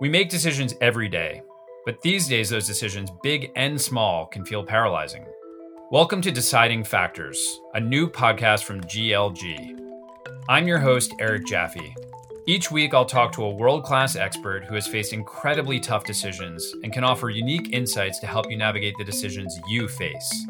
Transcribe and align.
We 0.00 0.08
make 0.08 0.30
decisions 0.30 0.74
every 0.80 1.10
day, 1.10 1.42
but 1.84 2.00
these 2.00 2.26
days, 2.26 2.48
those 2.48 2.66
decisions, 2.66 3.10
big 3.22 3.52
and 3.54 3.78
small, 3.78 4.24
can 4.24 4.46
feel 4.46 4.64
paralyzing. 4.64 5.26
Welcome 5.90 6.22
to 6.22 6.30
Deciding 6.30 6.84
Factors, 6.84 7.60
a 7.74 7.80
new 7.80 8.08
podcast 8.08 8.64
from 8.64 8.80
GLG. 8.80 9.78
I'm 10.48 10.66
your 10.66 10.78
host, 10.78 11.12
Eric 11.18 11.44
Jaffe. 11.44 11.94
Each 12.46 12.70
week, 12.70 12.94
I'll 12.94 13.04
talk 13.04 13.30
to 13.32 13.44
a 13.44 13.54
world 13.54 13.84
class 13.84 14.16
expert 14.16 14.64
who 14.64 14.74
has 14.74 14.86
faced 14.86 15.12
incredibly 15.12 15.78
tough 15.78 16.04
decisions 16.04 16.74
and 16.82 16.94
can 16.94 17.04
offer 17.04 17.28
unique 17.28 17.74
insights 17.74 18.20
to 18.20 18.26
help 18.26 18.50
you 18.50 18.56
navigate 18.56 18.94
the 18.96 19.04
decisions 19.04 19.60
you 19.68 19.86
face. 19.86 20.46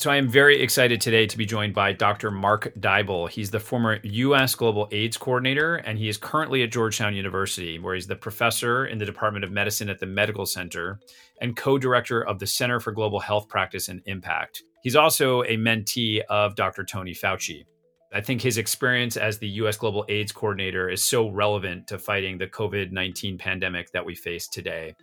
So 0.00 0.10
I 0.10 0.16
am 0.16 0.30
very 0.30 0.58
excited 0.62 0.98
today 0.98 1.26
to 1.26 1.36
be 1.36 1.44
joined 1.44 1.74
by 1.74 1.92
Dr. 1.92 2.30
Mark 2.30 2.72
Dybul. 2.80 3.28
He's 3.28 3.50
the 3.50 3.60
former 3.60 3.98
U.S. 4.02 4.54
Global 4.54 4.88
AIDS 4.92 5.18
Coordinator, 5.18 5.76
and 5.76 5.98
he 5.98 6.08
is 6.08 6.16
currently 6.16 6.62
at 6.62 6.72
Georgetown 6.72 7.14
University, 7.14 7.78
where 7.78 7.94
he's 7.94 8.06
the 8.06 8.16
professor 8.16 8.86
in 8.86 8.96
the 8.96 9.04
Department 9.04 9.44
of 9.44 9.52
Medicine 9.52 9.90
at 9.90 9.98
the 9.98 10.06
Medical 10.06 10.46
Center 10.46 10.98
and 11.42 11.54
co-director 11.54 12.26
of 12.26 12.38
the 12.38 12.46
Center 12.46 12.80
for 12.80 12.92
Global 12.92 13.20
Health 13.20 13.46
Practice 13.46 13.90
and 13.90 14.00
Impact. 14.06 14.62
He's 14.82 14.96
also 14.96 15.42
a 15.42 15.58
mentee 15.58 16.22
of 16.30 16.54
Dr. 16.54 16.82
Tony 16.82 17.12
Fauci. 17.12 17.66
I 18.10 18.22
think 18.22 18.40
his 18.40 18.56
experience 18.56 19.18
as 19.18 19.38
the 19.38 19.48
US 19.48 19.76
Global 19.76 20.06
AIDS 20.08 20.32
Coordinator 20.32 20.88
is 20.88 21.04
so 21.04 21.28
relevant 21.28 21.86
to 21.88 21.98
fighting 21.98 22.38
the 22.38 22.46
COVID 22.46 22.90
19 22.90 23.36
pandemic 23.36 23.92
that 23.92 24.06
we 24.06 24.14
face 24.14 24.48
today. 24.48 24.94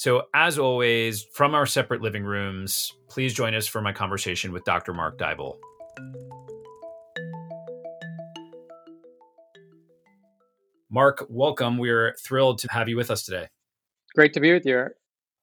So, 0.00 0.22
as 0.32 0.58
always, 0.58 1.26
from 1.34 1.54
our 1.54 1.66
separate 1.66 2.00
living 2.00 2.24
rooms, 2.24 2.90
please 3.10 3.34
join 3.34 3.54
us 3.54 3.66
for 3.66 3.82
my 3.82 3.92
conversation 3.92 4.50
with 4.50 4.64
Dr. 4.64 4.94
Mark 4.94 5.18
Dybul. 5.18 5.58
Mark, 10.90 11.26
welcome. 11.28 11.76
We're 11.76 12.14
thrilled 12.14 12.60
to 12.60 12.68
have 12.70 12.88
you 12.88 12.96
with 12.96 13.10
us 13.10 13.24
today. 13.24 13.48
Great 14.14 14.32
to 14.32 14.40
be 14.40 14.54
with 14.54 14.64
you. 14.64 14.86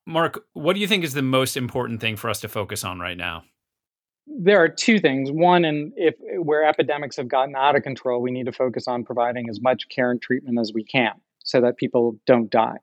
Mark, 0.07 0.43
what 0.53 0.73
do 0.73 0.79
you 0.79 0.87
think 0.87 1.03
is 1.03 1.13
the 1.13 1.21
most 1.21 1.55
important 1.55 2.01
thing 2.01 2.15
for 2.15 2.27
us 2.27 2.39
to 2.39 2.47
focus 2.47 2.83
on 2.83 2.97
right 2.99 3.15
now? 3.15 3.43
There 4.25 4.57
are 4.63 4.69
two 4.69 4.97
things. 4.97 5.29
One, 5.31 5.65
and 5.65 5.93
if 5.97 6.15
where 6.41 6.63
epidemics 6.67 7.17
have 7.17 7.27
gotten 7.27 7.55
out 7.55 7.75
of 7.75 7.83
control, 7.83 8.23
we 8.23 8.31
need 8.31 8.47
to 8.47 8.51
focus 8.51 8.87
on 8.87 9.03
providing 9.03 9.51
as 9.51 9.61
much 9.61 9.87
care 9.89 10.09
and 10.09 10.19
treatment 10.19 10.57
as 10.59 10.71
we 10.73 10.83
can 10.83 11.13
so 11.43 11.61
that 11.61 11.77
people 11.77 12.19
don't 12.25 12.49
die. 12.49 12.77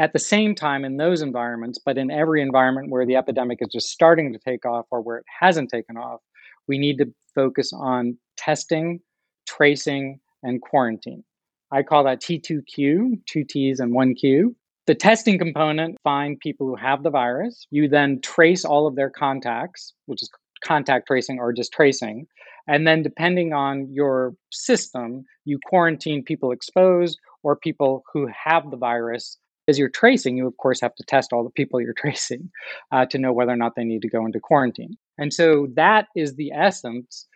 At 0.00 0.14
the 0.14 0.18
same 0.18 0.54
time, 0.54 0.86
in 0.86 0.96
those 0.96 1.20
environments, 1.20 1.78
but 1.78 1.98
in 1.98 2.10
every 2.10 2.40
environment 2.40 2.88
where 2.88 3.04
the 3.04 3.16
epidemic 3.16 3.58
is 3.60 3.68
just 3.70 3.90
starting 3.90 4.32
to 4.32 4.38
take 4.38 4.64
off 4.64 4.86
or 4.90 5.02
where 5.02 5.18
it 5.18 5.26
hasn't 5.40 5.68
taken 5.68 5.98
off, 5.98 6.20
we 6.66 6.78
need 6.78 6.96
to 6.96 7.12
focus 7.34 7.70
on 7.74 8.16
testing, 8.38 9.00
tracing, 9.46 10.18
and 10.42 10.62
quarantine. 10.62 11.22
I 11.70 11.82
call 11.82 12.04
that 12.04 12.22
T2Q, 12.22 13.26
two 13.26 13.44
T's 13.44 13.78
and 13.78 13.92
one 13.92 14.14
Q. 14.14 14.56
The 14.86 14.94
testing 14.94 15.38
component 15.38 15.98
find 16.02 16.40
people 16.40 16.66
who 16.66 16.76
have 16.76 17.02
the 17.02 17.10
virus. 17.10 17.66
You 17.70 17.86
then 17.86 18.22
trace 18.22 18.64
all 18.64 18.86
of 18.86 18.96
their 18.96 19.10
contacts, 19.10 19.92
which 20.06 20.22
is 20.22 20.30
contact 20.64 21.08
tracing 21.08 21.38
or 21.38 21.52
just 21.52 21.74
tracing. 21.74 22.26
And 22.66 22.86
then, 22.86 23.02
depending 23.02 23.52
on 23.52 23.92
your 23.92 24.32
system, 24.50 25.26
you 25.44 25.58
quarantine 25.66 26.24
people 26.24 26.52
exposed 26.52 27.18
or 27.42 27.54
people 27.54 28.02
who 28.14 28.28
have 28.46 28.70
the 28.70 28.78
virus 28.78 29.36
as 29.70 29.78
you're 29.78 29.88
tracing, 29.88 30.36
you 30.36 30.46
of 30.46 30.56
course 30.58 30.80
have 30.82 30.94
to 30.96 31.04
test 31.04 31.32
all 31.32 31.42
the 31.42 31.50
people 31.50 31.80
you're 31.80 31.94
tracing 32.04 32.50
uh, 32.92 33.06
to 33.06 33.16
know 33.16 33.32
whether 33.32 33.52
or 33.52 33.56
not 33.56 33.74
they 33.76 33.84
need 33.84 34.02
to 34.02 34.08
go 34.08 34.26
into 34.26 34.40
quarantine. 34.40 34.98
And 35.16 35.32
so 35.32 35.68
that 35.76 36.08
is 36.14 36.34
the 36.34 36.52
essence 36.52 37.26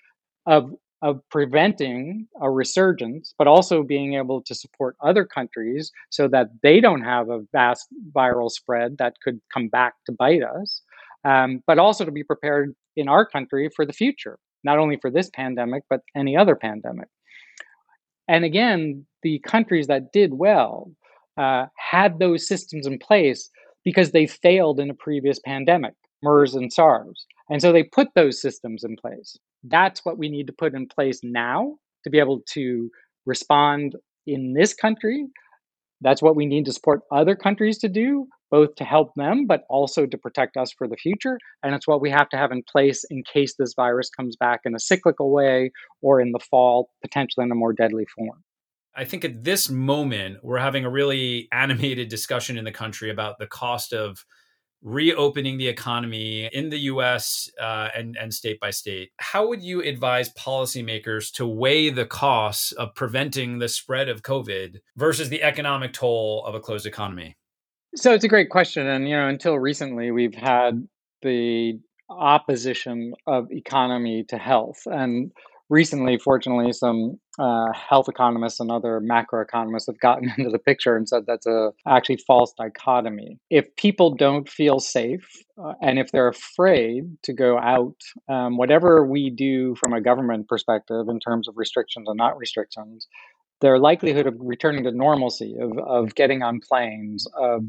of 0.46 0.74
of 1.02 1.20
preventing 1.30 2.26
a 2.40 2.50
resurgence, 2.50 3.34
but 3.36 3.46
also 3.46 3.82
being 3.82 4.14
able 4.14 4.40
to 4.40 4.54
support 4.54 4.96
other 5.02 5.26
countries 5.26 5.92
so 6.08 6.26
that 6.28 6.46
they 6.62 6.80
don't 6.80 7.02
have 7.02 7.28
a 7.28 7.42
vast 7.52 7.86
viral 8.12 8.50
spread 8.50 8.96
that 8.96 9.12
could 9.22 9.38
come 9.52 9.68
back 9.68 9.92
to 10.06 10.12
bite 10.12 10.42
us, 10.42 10.80
um, 11.24 11.62
but 11.66 11.78
also 11.78 12.06
to 12.06 12.10
be 12.10 12.24
prepared 12.24 12.74
in 12.96 13.06
our 13.06 13.26
country 13.26 13.68
for 13.76 13.84
the 13.84 13.92
future, 13.92 14.38
not 14.62 14.78
only 14.78 14.96
for 14.96 15.10
this 15.10 15.28
pandemic, 15.34 15.82
but 15.90 16.00
any 16.16 16.38
other 16.38 16.56
pandemic. 16.56 17.08
And 18.26 18.42
again, 18.42 19.04
the 19.22 19.40
countries 19.40 19.88
that 19.88 20.10
did 20.10 20.32
well 20.32 20.90
uh, 21.36 21.66
had 21.76 22.18
those 22.18 22.46
systems 22.46 22.86
in 22.86 22.98
place 22.98 23.50
because 23.84 24.12
they 24.12 24.26
failed 24.26 24.80
in 24.80 24.90
a 24.90 24.94
previous 24.94 25.38
pandemic, 25.38 25.94
MERS 26.22 26.54
and 26.54 26.72
SARS. 26.72 27.26
And 27.50 27.60
so 27.60 27.72
they 27.72 27.82
put 27.82 28.08
those 28.14 28.40
systems 28.40 28.84
in 28.84 28.96
place. 28.96 29.36
That's 29.62 30.04
what 30.04 30.18
we 30.18 30.28
need 30.28 30.46
to 30.46 30.52
put 30.52 30.74
in 30.74 30.88
place 30.88 31.20
now 31.22 31.76
to 32.04 32.10
be 32.10 32.18
able 32.18 32.40
to 32.52 32.90
respond 33.26 33.96
in 34.26 34.54
this 34.54 34.74
country. 34.74 35.26
That's 36.00 36.22
what 36.22 36.36
we 36.36 36.46
need 36.46 36.64
to 36.66 36.72
support 36.72 37.00
other 37.12 37.34
countries 37.34 37.78
to 37.78 37.88
do, 37.88 38.26
both 38.50 38.74
to 38.76 38.84
help 38.84 39.12
them, 39.16 39.46
but 39.46 39.62
also 39.70 40.06
to 40.06 40.18
protect 40.18 40.56
us 40.56 40.72
for 40.76 40.86
the 40.86 40.96
future. 40.96 41.38
And 41.62 41.74
it's 41.74 41.88
what 41.88 42.00
we 42.00 42.10
have 42.10 42.28
to 42.30 42.36
have 42.36 42.52
in 42.52 42.62
place 42.70 43.04
in 43.10 43.22
case 43.22 43.54
this 43.58 43.74
virus 43.74 44.10
comes 44.10 44.36
back 44.36 44.60
in 44.64 44.74
a 44.74 44.80
cyclical 44.80 45.30
way 45.30 45.70
or 46.02 46.20
in 46.20 46.32
the 46.32 46.40
fall, 46.50 46.90
potentially 47.02 47.44
in 47.44 47.52
a 47.52 47.54
more 47.54 47.72
deadly 47.72 48.06
form. 48.14 48.42
I 48.96 49.04
think 49.04 49.24
at 49.24 49.42
this 49.42 49.68
moment, 49.68 50.38
we're 50.42 50.58
having 50.58 50.84
a 50.84 50.90
really 50.90 51.48
animated 51.52 52.08
discussion 52.08 52.56
in 52.56 52.64
the 52.64 52.72
country 52.72 53.10
about 53.10 53.38
the 53.38 53.46
cost 53.46 53.92
of 53.92 54.24
reopening 54.84 55.56
the 55.56 55.66
economy 55.66 56.48
in 56.52 56.68
the 56.68 56.78
US 56.80 57.50
uh, 57.58 57.88
and, 57.96 58.16
and 58.20 58.32
state 58.32 58.60
by 58.60 58.70
state. 58.70 59.10
How 59.16 59.48
would 59.48 59.62
you 59.62 59.82
advise 59.82 60.30
policymakers 60.34 61.32
to 61.32 61.46
weigh 61.46 61.88
the 61.88 62.04
costs 62.04 62.72
of 62.72 62.94
preventing 62.94 63.58
the 63.58 63.68
spread 63.68 64.10
of 64.10 64.22
COVID 64.22 64.76
versus 64.96 65.30
the 65.30 65.42
economic 65.42 65.94
toll 65.94 66.44
of 66.44 66.54
a 66.54 66.60
closed 66.60 66.86
economy? 66.86 67.36
So 67.96 68.12
it's 68.12 68.24
a 68.24 68.28
great 68.28 68.50
question. 68.50 68.86
And, 68.86 69.08
you 69.08 69.16
know, 69.16 69.26
until 69.26 69.58
recently, 69.58 70.10
we've 70.10 70.34
had 70.34 70.86
the 71.22 71.80
opposition 72.10 73.14
of 73.26 73.50
economy 73.50 74.24
to 74.28 74.36
health. 74.36 74.82
And 74.84 75.32
recently, 75.74 76.16
fortunately, 76.16 76.72
some 76.72 77.18
uh, 77.38 77.66
health 77.72 78.08
economists 78.08 78.60
and 78.60 78.70
other 78.70 79.00
macroeconomists 79.00 79.86
have 79.88 79.98
gotten 79.98 80.32
into 80.38 80.50
the 80.50 80.58
picture 80.58 80.96
and 80.96 81.08
said 81.08 81.24
that's 81.26 81.46
a 81.46 81.72
actually 81.86 82.16
false 82.16 82.54
dichotomy. 82.56 83.38
If 83.50 83.66
people 83.76 84.14
don't 84.14 84.48
feel 84.48 84.78
safe 84.78 85.28
uh, 85.62 85.74
and 85.82 85.98
if 85.98 86.12
they're 86.12 86.28
afraid 86.28 87.04
to 87.24 87.32
go 87.32 87.58
out, 87.58 87.96
um, 88.28 88.56
whatever 88.56 89.04
we 89.04 89.30
do 89.30 89.74
from 89.74 89.92
a 89.92 90.00
government 90.00 90.48
perspective 90.48 91.08
in 91.08 91.18
terms 91.18 91.48
of 91.48 91.54
restrictions 91.56 92.06
and 92.08 92.16
not 92.16 92.38
restrictions, 92.38 93.08
their 93.60 93.78
likelihood 93.78 94.26
of 94.26 94.34
returning 94.38 94.84
to 94.84 94.92
normalcy, 94.92 95.56
of, 95.60 95.78
of 95.78 96.14
getting 96.14 96.42
on 96.42 96.60
planes, 96.60 97.26
of 97.36 97.64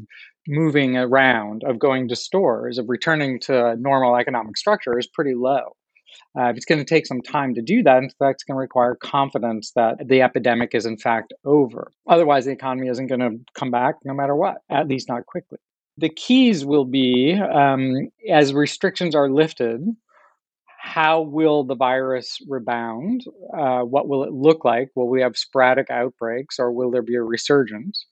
moving 0.46 0.96
around, 0.96 1.64
of 1.64 1.78
going 1.78 2.08
to 2.08 2.16
stores, 2.16 2.78
of 2.78 2.88
returning 2.88 3.40
to 3.40 3.74
normal 3.76 4.16
economic 4.16 4.56
structure 4.56 4.98
is 4.98 5.06
pretty 5.06 5.34
low. 5.34 5.74
Uh, 6.38 6.52
it's 6.54 6.64
going 6.64 6.78
to 6.78 6.84
take 6.84 7.06
some 7.06 7.22
time 7.22 7.54
to 7.54 7.62
do 7.62 7.82
that. 7.82 7.98
In 7.98 8.10
fact, 8.18 8.36
it's 8.36 8.44
going 8.44 8.56
to 8.56 8.60
require 8.60 8.94
confidence 8.94 9.72
that 9.76 10.06
the 10.06 10.22
epidemic 10.22 10.74
is 10.74 10.86
in 10.86 10.98
fact 10.98 11.32
over. 11.44 11.90
Otherwise, 12.08 12.44
the 12.44 12.52
economy 12.52 12.88
isn't 12.88 13.06
going 13.06 13.20
to 13.20 13.38
come 13.54 13.70
back 13.70 13.96
no 14.04 14.14
matter 14.14 14.34
what, 14.34 14.58
at 14.70 14.88
least 14.88 15.08
not 15.08 15.26
quickly. 15.26 15.58
The 15.98 16.10
keys 16.10 16.64
will 16.64 16.84
be 16.84 17.34
um, 17.34 18.10
as 18.30 18.52
restrictions 18.52 19.14
are 19.14 19.30
lifted, 19.30 19.80
how 20.86 21.22
will 21.22 21.64
the 21.64 21.74
virus 21.74 22.38
rebound? 22.48 23.24
Uh, 23.56 23.80
what 23.80 24.08
will 24.08 24.22
it 24.22 24.32
look 24.32 24.64
like? 24.64 24.90
Will 24.94 25.08
we 25.08 25.20
have 25.20 25.36
sporadic 25.36 25.90
outbreaks 25.90 26.58
or 26.58 26.70
will 26.70 26.90
there 26.90 27.02
be 27.02 27.16
a 27.16 27.22
resurgence? 27.22 28.06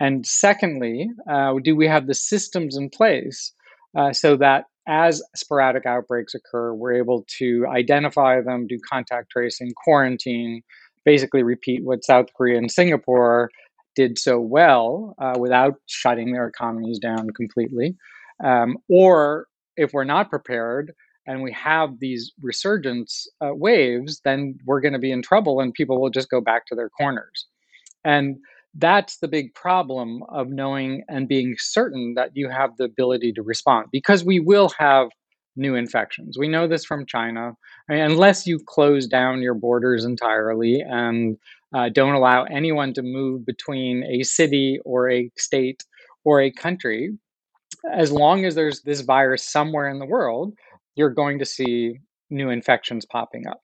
And 0.00 0.26
secondly, 0.26 1.08
uh, 1.30 1.54
do 1.62 1.76
we 1.76 1.86
have 1.86 2.06
the 2.06 2.14
systems 2.14 2.76
in 2.76 2.90
place 2.90 3.52
uh, 3.96 4.12
so 4.12 4.36
that 4.36 4.64
as 4.86 5.22
sporadic 5.34 5.86
outbreaks 5.86 6.34
occur, 6.34 6.72
we're 6.72 6.94
able 6.94 7.24
to 7.38 7.66
identify 7.68 8.40
them, 8.40 8.66
do 8.66 8.78
contact 8.88 9.30
tracing, 9.30 9.72
quarantine, 9.84 10.62
basically 11.04 11.42
repeat 11.42 11.84
what 11.84 12.04
South 12.04 12.26
Korea 12.36 12.58
and 12.58 12.70
Singapore 12.70 13.50
did 13.94 14.18
so 14.18 14.38
well 14.38 15.14
uh, 15.18 15.34
without 15.38 15.74
shutting 15.86 16.32
their 16.32 16.46
economies 16.46 16.98
down 16.98 17.30
completely. 17.30 17.96
Um, 18.44 18.76
or 18.88 19.46
if 19.76 19.92
we're 19.92 20.04
not 20.04 20.30
prepared 20.30 20.92
and 21.26 21.42
we 21.42 21.52
have 21.52 21.98
these 21.98 22.32
resurgence 22.40 23.26
uh, 23.40 23.54
waves, 23.54 24.20
then 24.24 24.58
we're 24.64 24.80
going 24.80 24.92
to 24.92 24.98
be 24.98 25.10
in 25.10 25.22
trouble 25.22 25.60
and 25.60 25.74
people 25.74 26.00
will 26.00 26.10
just 26.10 26.30
go 26.30 26.40
back 26.40 26.66
to 26.66 26.74
their 26.74 26.90
corners. 26.90 27.46
And 28.04 28.36
that's 28.78 29.18
the 29.18 29.28
big 29.28 29.54
problem 29.54 30.22
of 30.28 30.48
knowing 30.48 31.02
and 31.08 31.28
being 31.28 31.56
certain 31.58 32.14
that 32.14 32.30
you 32.34 32.48
have 32.50 32.76
the 32.76 32.84
ability 32.84 33.32
to 33.32 33.42
respond 33.42 33.86
because 33.90 34.24
we 34.24 34.40
will 34.40 34.70
have 34.78 35.08
new 35.56 35.74
infections. 35.74 36.36
We 36.38 36.48
know 36.48 36.68
this 36.68 36.84
from 36.84 37.06
China. 37.06 37.52
I 37.88 37.94
mean, 37.94 38.02
unless 38.02 38.46
you 38.46 38.58
close 38.66 39.06
down 39.06 39.40
your 39.40 39.54
borders 39.54 40.04
entirely 40.04 40.80
and 40.80 41.38
uh, 41.74 41.88
don't 41.88 42.14
allow 42.14 42.44
anyone 42.44 42.92
to 42.94 43.02
move 43.02 43.46
between 43.46 44.04
a 44.04 44.22
city 44.22 44.78
or 44.84 45.10
a 45.10 45.30
state 45.38 45.82
or 46.24 46.40
a 46.40 46.50
country, 46.50 47.16
as 47.92 48.12
long 48.12 48.44
as 48.44 48.54
there's 48.54 48.82
this 48.82 49.00
virus 49.00 49.42
somewhere 49.42 49.88
in 49.88 49.98
the 49.98 50.06
world, 50.06 50.54
you're 50.94 51.10
going 51.10 51.38
to 51.38 51.46
see 51.46 51.98
new 52.28 52.50
infections 52.50 53.06
popping 53.06 53.46
up. 53.46 53.62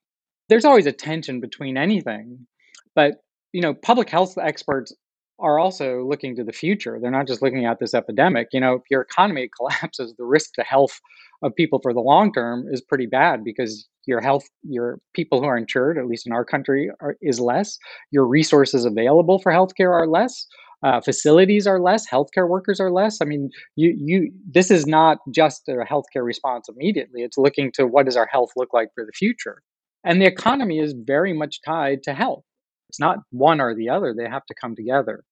There's 0.48 0.64
always 0.64 0.86
a 0.86 0.92
tension 0.92 1.40
between 1.40 1.76
anything, 1.76 2.46
but 2.94 3.16
you 3.52 3.60
know, 3.60 3.74
public 3.74 4.08
health 4.08 4.38
experts 4.38 4.94
are 5.42 5.58
also 5.58 6.04
looking 6.04 6.36
to 6.36 6.44
the 6.44 6.52
future. 6.52 6.98
They're 7.00 7.10
not 7.10 7.26
just 7.26 7.42
looking 7.42 7.66
at 7.66 7.80
this 7.80 7.94
epidemic. 7.94 8.48
You 8.52 8.60
know, 8.60 8.74
if 8.74 8.82
your 8.90 9.02
economy 9.02 9.50
collapses, 9.56 10.14
the 10.16 10.24
risk 10.24 10.54
to 10.54 10.62
health 10.62 11.00
of 11.42 11.54
people 11.54 11.80
for 11.82 11.92
the 11.92 12.00
long 12.00 12.32
term 12.32 12.66
is 12.70 12.80
pretty 12.80 13.06
bad 13.06 13.42
because 13.44 13.88
your 14.06 14.20
health, 14.20 14.44
your 14.62 14.98
people 15.12 15.40
who 15.40 15.46
are 15.46 15.56
insured, 15.56 15.98
at 15.98 16.06
least 16.06 16.26
in 16.26 16.32
our 16.32 16.44
country, 16.44 16.90
are, 17.00 17.16
is 17.20 17.40
less. 17.40 17.78
Your 18.10 18.26
resources 18.26 18.84
available 18.84 19.38
for 19.38 19.52
healthcare 19.52 19.90
are 19.90 20.06
less. 20.06 20.46
Uh, 20.84 21.00
facilities 21.00 21.66
are 21.66 21.80
less. 21.80 22.08
Healthcare 22.08 22.48
workers 22.48 22.80
are 22.80 22.90
less. 22.90 23.20
I 23.20 23.24
mean, 23.24 23.50
you 23.76 23.96
you. 23.96 24.32
This 24.50 24.70
is 24.70 24.86
not 24.86 25.18
just 25.30 25.68
a 25.68 25.84
healthcare 25.88 26.24
response 26.24 26.68
immediately. 26.68 27.22
It's 27.22 27.38
looking 27.38 27.70
to 27.72 27.86
what 27.86 28.06
does 28.06 28.16
our 28.16 28.26
health 28.26 28.50
look 28.56 28.72
like 28.72 28.88
for 28.94 29.04
the 29.04 29.12
future, 29.12 29.62
and 30.02 30.20
the 30.20 30.26
economy 30.26 30.80
is 30.80 30.92
very 30.92 31.32
much 31.32 31.60
tied 31.64 32.02
to 32.04 32.14
health. 32.14 32.44
It's 32.88 32.98
not 32.98 33.18
one 33.30 33.60
or 33.60 33.74
the 33.74 33.88
other. 33.88 34.12
They 34.12 34.28
have 34.28 34.44
to 34.46 34.54
come 34.54 34.74
together. 34.74 35.22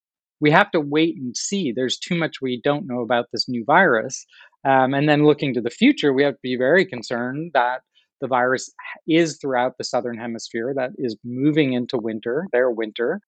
We 0.40 0.50
have 0.50 0.70
to 0.72 0.80
wait 0.80 1.16
and 1.16 1.36
see. 1.36 1.72
There's 1.72 1.98
too 1.98 2.16
much 2.16 2.40
we 2.40 2.60
don't 2.62 2.86
know 2.86 3.00
about 3.02 3.26
this 3.32 3.48
new 3.48 3.64
virus. 3.64 4.26
Um, 4.64 4.94
and 4.94 5.08
then 5.08 5.24
looking 5.24 5.54
to 5.54 5.60
the 5.60 5.70
future, 5.70 6.12
we 6.12 6.22
have 6.22 6.34
to 6.34 6.40
be 6.42 6.56
very 6.56 6.84
concerned 6.84 7.52
that 7.54 7.82
the 8.20 8.26
virus 8.26 8.72
is 9.08 9.38
throughout 9.38 9.78
the 9.78 9.84
southern 9.84 10.18
hemisphere, 10.18 10.72
that 10.76 10.90
is 10.98 11.16
moving 11.24 11.72
into 11.72 11.96
winter, 11.96 12.46
their 12.52 12.70
winter. 12.70 13.20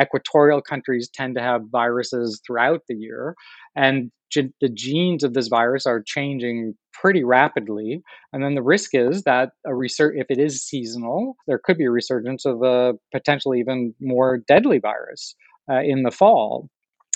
Equatorial 0.00 0.62
countries 0.62 1.10
tend 1.12 1.34
to 1.34 1.42
have 1.42 1.62
viruses 1.70 2.40
throughout 2.46 2.80
the 2.88 2.94
year, 2.94 3.34
and 3.76 4.10
ge- 4.30 4.54
the 4.60 4.70
genes 4.70 5.22
of 5.22 5.34
this 5.34 5.48
virus 5.48 5.84
are 5.84 6.02
changing 6.02 6.74
pretty 6.94 7.22
rapidly. 7.24 8.00
And 8.32 8.42
then 8.42 8.54
the 8.54 8.62
risk 8.62 8.94
is 8.94 9.24
that 9.24 9.50
a 9.66 9.70
resur- 9.70 10.18
if 10.18 10.28
it 10.30 10.38
is 10.38 10.64
seasonal, 10.64 11.36
there 11.46 11.60
could 11.62 11.76
be 11.76 11.84
a 11.84 11.90
resurgence 11.90 12.46
of 12.46 12.62
a 12.62 12.94
potentially 13.12 13.60
even 13.60 13.94
more 14.00 14.38
deadly 14.38 14.78
virus 14.78 15.34
uh, 15.70 15.80
in 15.82 16.02
the 16.02 16.10
fall. 16.10 16.68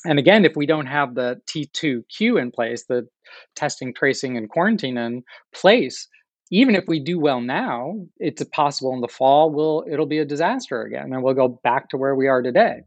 And 0.05 0.19
again, 0.19 0.45
if 0.45 0.57
we 0.57 0.67
don't 0.67 0.87
have 0.87 1.15
the 1.15 1.41
T2Q 1.49 2.41
in 2.41 2.51
place, 2.53 2.85
the 2.89 3.09
testing, 3.57 3.93
tracing, 3.93 4.37
and 4.37 4.49
quarantine 4.49 4.97
in 4.99 5.25
place, 5.53 6.07
even 6.51 6.77
if 6.77 6.85
we 6.87 7.01
do 7.01 7.19
well 7.19 7.41
now, 7.41 7.95
it's 8.19 8.43
possible 8.53 8.95
in 8.95 9.01
the 9.01 9.09
fall 9.09 9.51
will 9.51 9.85
it'll 9.91 10.07
be 10.07 10.19
a 10.19 10.25
disaster 10.25 10.83
again, 10.83 11.13
and 11.13 11.23
we'll 11.23 11.35
go 11.35 11.61
back 11.65 11.89
to 11.91 11.97
where 11.97 12.15
we 12.15 12.29
are 12.29 12.41
today. 12.41 12.83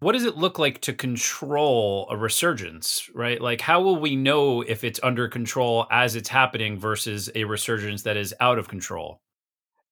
What 0.00 0.12
does 0.12 0.24
it 0.24 0.38
look 0.38 0.58
like 0.58 0.80
to 0.82 0.94
control 0.94 2.06
a 2.10 2.16
resurgence, 2.16 3.10
right? 3.12 3.38
Like, 3.38 3.60
how 3.60 3.82
will 3.82 4.00
we 4.00 4.16
know 4.16 4.62
if 4.62 4.82
it's 4.82 4.98
under 5.02 5.28
control 5.28 5.86
as 5.90 6.16
it's 6.16 6.28
happening 6.28 6.78
versus 6.78 7.28
a 7.34 7.44
resurgence 7.44 8.02
that 8.04 8.16
is 8.16 8.34
out 8.40 8.58
of 8.58 8.66
control? 8.66 9.20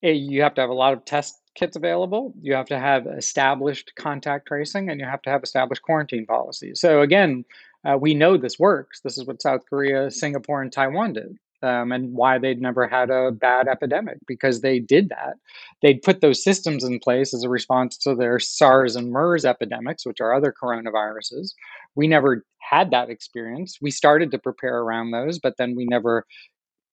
You 0.00 0.40
have 0.43 0.54
to 0.54 0.62
have 0.62 0.70
a 0.70 0.75
lot 0.75 0.94
of 0.94 1.04
test 1.04 1.34
kits 1.58 1.76
available. 1.76 2.32
You 2.40 2.55
have 2.55 2.66
to 2.66 2.78
have 2.78 3.06
established 3.06 3.93
contact 3.96 4.46
tracing, 4.46 4.88
and 4.88 5.00
you 5.00 5.06
have 5.06 5.22
to 5.22 5.31
have 5.31 5.43
established 5.43 5.82
quarantine 5.82 6.26
policies. 6.26 6.81
So 6.81 7.00
again, 7.00 7.44
uh, 7.84 7.96
we 8.00 8.14
know 8.14 8.37
this 8.37 8.58
works. 8.58 9.00
This 9.00 9.19
is 9.19 9.25
what 9.25 9.43
South 9.43 9.62
Korea, 9.69 10.10
Singapore, 10.10 10.62
and 10.62 10.72
Taiwan 10.72 11.12
did. 11.14 11.38
Um, 11.60 11.90
and 11.90 12.14
why 12.14 12.38
they'd 12.38 12.60
never 12.60 12.87
had 12.87 13.10
a 13.10 13.32
bad 13.32 13.66
epidemic 13.66 14.19
because 14.28 14.60
they 14.60 14.78
did 14.78 15.08
that. 15.08 15.34
They'd 15.82 16.02
put 16.02 16.20
those 16.20 16.44
systems 16.44 16.84
in 16.84 17.00
place 17.00 17.34
as 17.34 17.43
a 17.43 17.49
response 17.49 17.99
to 17.99 18.14
their 18.14 18.38
SARS 18.38 18.94
and 18.94 19.11
MERS 19.11 19.44
epidemics, 19.44 20.06
which 20.06 20.20
are 20.20 20.32
other 20.32 20.54
coronaviruses. 20.62 21.54
We 21.96 22.06
never 22.06 22.44
had 22.61 22.93
that 22.93 23.11
experience. 23.11 23.78
We 23.82 23.90
started 23.90 24.31
to 24.31 24.38
prepare 24.38 24.78
around 24.78 25.11
those, 25.11 25.40
but 25.40 25.56
then 25.58 25.75
we 25.75 25.84
never 25.84 26.26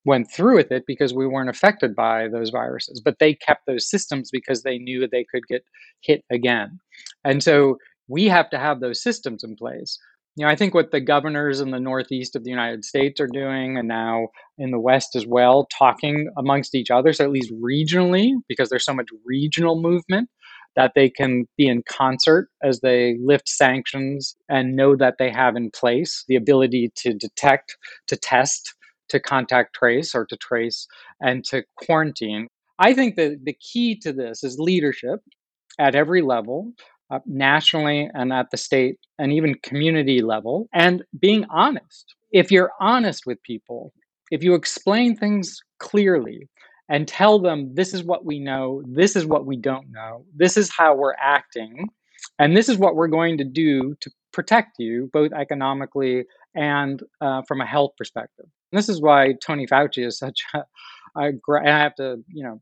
went 0.06 0.31
through 0.31 0.56
with 0.56 0.72
it 0.72 0.84
because 0.86 1.13
we 1.13 1.28
weren't 1.28 1.50
affected 1.50 1.96
by 1.96 2.28
those 2.28 2.52
viruses. 2.52 3.02
But 3.04 3.19
they 3.19 3.34
kept 3.34 3.66
those 3.66 3.90
systems 3.90 4.30
because 4.31 4.63
they 4.63 4.78
knew 4.78 5.07
they 5.07 5.25
could 5.30 5.48
get 5.48 5.63
hit 6.02 6.24
again. 6.31 6.80
And 7.24 7.44
so 7.44 7.78
we 8.07 8.25
have 8.25 8.50
to 8.52 8.60
have 8.60 8.80
those 8.80 9.02
systems 9.02 9.44
in 9.44 9.56
place. 9.56 9.98
You 10.38 10.46
know, 10.46 10.52
I 10.52 10.56
think 10.56 10.74
what 10.74 10.92
the 10.92 11.00
governors 11.00 11.62
in 11.62 11.72
the 11.72 11.80
Northeast 11.80 12.36
of 12.36 12.44
the 12.44 12.50
United 12.50 12.84
States 12.84 13.22
are 13.22 13.28
doing, 13.28 13.78
and 13.78 13.88
now 13.88 14.28
in 14.57 14.72
the 14.72 14.80
West 14.80 15.16
as 15.16 15.25
well, 15.25 15.66
talking 15.78 16.30
amongst 16.38 16.75
each 16.75 16.92
other, 16.92 17.13
so 17.13 17.24
at 17.24 17.31
least 17.31 17.54
regionally, 17.54 18.34
because 18.50 18.69
there's 18.69 18.86
so 18.86 18.94
much 18.94 19.08
regional 19.25 19.81
movement, 19.81 20.30
that 20.75 20.92
they 20.94 21.10
can 21.10 21.46
be 21.58 21.68
in 21.68 21.84
concert 21.88 22.50
as 22.62 22.81
they 22.81 23.18
lift 23.24 23.48
sanctions 23.48 24.36
and 24.50 24.75
know 24.75 24.94
that 24.98 25.16
they 25.19 25.31
have 25.31 25.56
in 25.56 25.72
place 25.72 26.25
the 26.28 26.36
ability 26.36 26.92
to 26.96 27.13
detect, 27.13 27.78
to 28.08 28.18
test, 28.18 28.75
to 29.10 29.19
contact 29.19 29.75
trace 29.75 30.16
or 30.16 30.25
to 30.25 30.38
trace, 30.38 30.88
and 31.22 31.44
to 31.46 31.63
quarantine. 31.78 32.48
I 32.80 32.94
think 32.94 33.16
that 33.16 33.46
the 33.46 33.54
key 33.54 33.96
to 34.00 34.12
this 34.12 34.44
is 34.44 34.60
leadership 34.60 35.22
at 35.80 35.96
every 35.96 36.22
level 36.22 36.74
uh, 37.12 37.19
nationally 37.25 38.10
and 38.13 38.34
at 38.34 38.52
the 38.52 38.57
state 38.57 38.98
and 39.19 39.31
even 39.31 39.56
community 39.63 40.22
level, 40.22 40.68
and 40.74 41.04
being 41.19 41.46
honest. 41.50 42.16
If 42.31 42.52
you're 42.52 42.72
honest 42.80 43.25
with 43.25 43.42
people, 43.44 43.94
if 44.31 44.44
you 44.44 44.56
explain 44.56 45.16
things 45.16 45.60
clearly 45.80 46.50
and 46.90 47.08
tell 47.08 47.40
them 47.40 47.74
this 47.74 47.94
is 47.94 48.04
what 48.04 48.25
we 48.25 48.40
know, 48.40 48.84
this 48.86 49.16
is 49.16 49.25
what 49.25 49.46
we 49.46 49.56
don't 49.56 49.92
know, 49.92 50.25
this 50.36 50.58
is 50.58 50.69
how 50.75 50.96
we're 50.96 51.16
acting, 51.19 51.90
and 52.40 52.58
this 52.58 52.68
is 52.68 52.78
what 52.78 52.96
we're 52.96 53.08
going 53.08 53.38
to 53.38 53.44
do 53.44 53.96
to 54.01 54.12
protect 54.34 54.80
you, 54.80 55.10
both 55.13 55.31
economically 55.31 56.25
and 56.56 57.01
uh, 57.22 57.42
from 57.48 57.62
a 57.62 57.66
health 57.66 57.92
perspective. 57.98 58.46
This 58.75 58.89
is 58.89 59.01
why 59.01 59.33
Tony 59.42 59.66
Fauci 59.66 60.06
is 60.06 60.18
such 60.18 60.42
I 61.16 61.31
have 61.63 61.95
to, 61.95 62.18
you 62.27 62.44
know, 62.44 62.62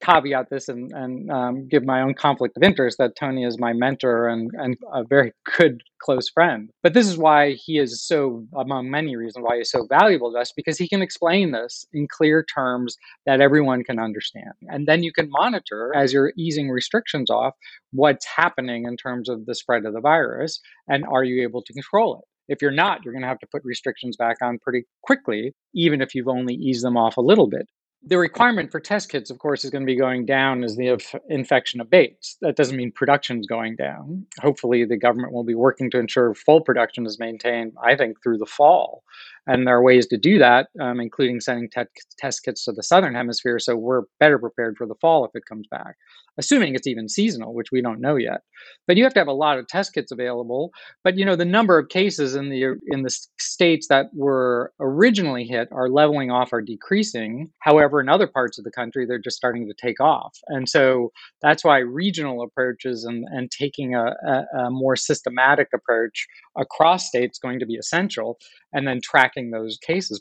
caveat 0.00 0.48
this 0.50 0.68
and, 0.68 0.90
and 0.92 1.30
um, 1.30 1.68
give 1.68 1.84
my 1.84 2.00
own 2.00 2.14
conflict 2.14 2.56
of 2.56 2.62
interest 2.62 2.96
that 2.98 3.16
Tony 3.16 3.44
is 3.44 3.58
my 3.58 3.72
mentor 3.72 4.28
and, 4.28 4.50
and 4.54 4.76
a 4.92 5.04
very 5.04 5.32
good 5.58 5.82
close 6.00 6.28
friend. 6.30 6.70
But 6.82 6.94
this 6.94 7.06
is 7.06 7.18
why 7.18 7.52
he 7.52 7.78
is 7.78 8.02
so, 8.02 8.46
among 8.56 8.90
many 8.90 9.14
reasons, 9.16 9.44
why 9.44 9.58
he's 9.58 9.70
so 9.70 9.86
valuable 9.86 10.32
to 10.32 10.38
us 10.38 10.52
because 10.56 10.78
he 10.78 10.88
can 10.88 11.02
explain 11.02 11.52
this 11.52 11.84
in 11.92 12.08
clear 12.08 12.42
terms 12.42 12.96
that 13.26 13.42
everyone 13.42 13.84
can 13.84 13.98
understand. 13.98 14.52
And 14.68 14.86
then 14.88 15.02
you 15.02 15.12
can 15.12 15.28
monitor 15.30 15.92
as 15.94 16.12
you're 16.12 16.32
easing 16.38 16.70
restrictions 16.70 17.30
off 17.30 17.54
what's 17.92 18.24
happening 18.24 18.86
in 18.86 18.96
terms 18.96 19.28
of 19.28 19.44
the 19.44 19.54
spread 19.54 19.84
of 19.84 19.92
the 19.92 20.00
virus 20.00 20.60
and 20.88 21.04
are 21.04 21.24
you 21.24 21.42
able 21.42 21.62
to 21.62 21.72
control 21.74 22.18
it. 22.18 22.29
If 22.50 22.60
you're 22.60 22.72
not, 22.72 23.04
you're 23.04 23.14
going 23.14 23.22
to 23.22 23.28
have 23.28 23.38
to 23.38 23.46
put 23.46 23.64
restrictions 23.64 24.16
back 24.16 24.38
on 24.42 24.58
pretty 24.58 24.82
quickly, 25.02 25.54
even 25.72 26.02
if 26.02 26.16
you've 26.16 26.28
only 26.28 26.54
eased 26.54 26.84
them 26.84 26.96
off 26.96 27.16
a 27.16 27.20
little 27.20 27.46
bit. 27.46 27.68
The 28.02 28.18
requirement 28.18 28.72
for 28.72 28.80
test 28.80 29.10
kits, 29.10 29.30
of 29.30 29.38
course, 29.38 29.62
is 29.62 29.70
going 29.70 29.82
to 29.82 29.86
be 29.86 29.96
going 29.96 30.24
down 30.24 30.64
as 30.64 30.74
the 30.74 30.98
infection 31.28 31.80
abates. 31.80 32.38
That 32.40 32.56
doesn't 32.56 32.76
mean 32.76 32.92
production 32.92 33.38
is 33.38 33.46
going 33.46 33.76
down. 33.76 34.26
Hopefully, 34.40 34.84
the 34.84 34.96
government 34.96 35.32
will 35.32 35.44
be 35.44 35.54
working 35.54 35.90
to 35.90 35.98
ensure 35.98 36.34
full 36.34 36.62
production 36.62 37.06
is 37.06 37.20
maintained, 37.20 37.74
I 37.84 37.94
think, 37.96 38.22
through 38.22 38.38
the 38.38 38.46
fall. 38.46 39.04
And 39.46 39.66
there 39.66 39.76
are 39.76 39.82
ways 39.82 40.06
to 40.08 40.18
do 40.18 40.38
that, 40.38 40.68
um, 40.80 41.00
including 41.00 41.40
sending 41.40 41.68
te- 41.70 41.84
test 42.18 42.44
kits 42.44 42.64
to 42.64 42.72
the 42.72 42.82
southern 42.82 43.14
hemisphere 43.14 43.58
so 43.58 43.76
we're 43.76 44.02
better 44.18 44.38
prepared 44.38 44.76
for 44.76 44.86
the 44.86 44.94
fall 45.00 45.24
if 45.24 45.30
it 45.34 45.42
comes 45.48 45.66
back, 45.70 45.96
assuming 46.38 46.74
it's 46.74 46.86
even 46.86 47.08
seasonal, 47.08 47.54
which 47.54 47.72
we 47.72 47.82
don't 47.82 48.00
know 48.00 48.16
yet. 48.16 48.42
But 48.86 48.96
you 48.96 49.04
have 49.04 49.14
to 49.14 49.20
have 49.20 49.28
a 49.28 49.32
lot 49.32 49.58
of 49.58 49.66
test 49.66 49.94
kits 49.94 50.12
available. 50.12 50.70
But 51.04 51.16
you 51.16 51.24
know, 51.24 51.36
the 51.36 51.44
number 51.44 51.78
of 51.78 51.88
cases 51.88 52.34
in 52.34 52.48
the 52.50 52.76
in 52.88 53.02
the 53.02 53.16
states 53.38 53.88
that 53.88 54.06
were 54.14 54.72
originally 54.80 55.44
hit 55.44 55.68
are 55.72 55.88
leveling 55.88 56.30
off 56.30 56.52
or 56.52 56.60
decreasing. 56.60 57.50
However, 57.60 58.00
in 58.00 58.08
other 58.08 58.26
parts 58.26 58.58
of 58.58 58.64
the 58.64 58.70
country, 58.70 59.06
they're 59.06 59.18
just 59.18 59.36
starting 59.36 59.66
to 59.66 59.74
take 59.74 60.00
off. 60.00 60.36
And 60.48 60.68
so 60.68 61.12
that's 61.42 61.64
why 61.64 61.78
regional 61.78 62.42
approaches 62.42 63.04
and, 63.04 63.24
and 63.30 63.50
taking 63.50 63.94
a, 63.94 64.14
a, 64.26 64.44
a 64.66 64.70
more 64.70 64.96
systematic 64.96 65.68
approach 65.74 66.26
across 66.56 67.06
states 67.06 67.38
going 67.38 67.58
to 67.60 67.66
be 67.66 67.76
essential, 67.76 68.38
and 68.72 68.86
then 68.86 69.00
tracking 69.02 69.50
those 69.50 69.78
cases. 69.78 70.20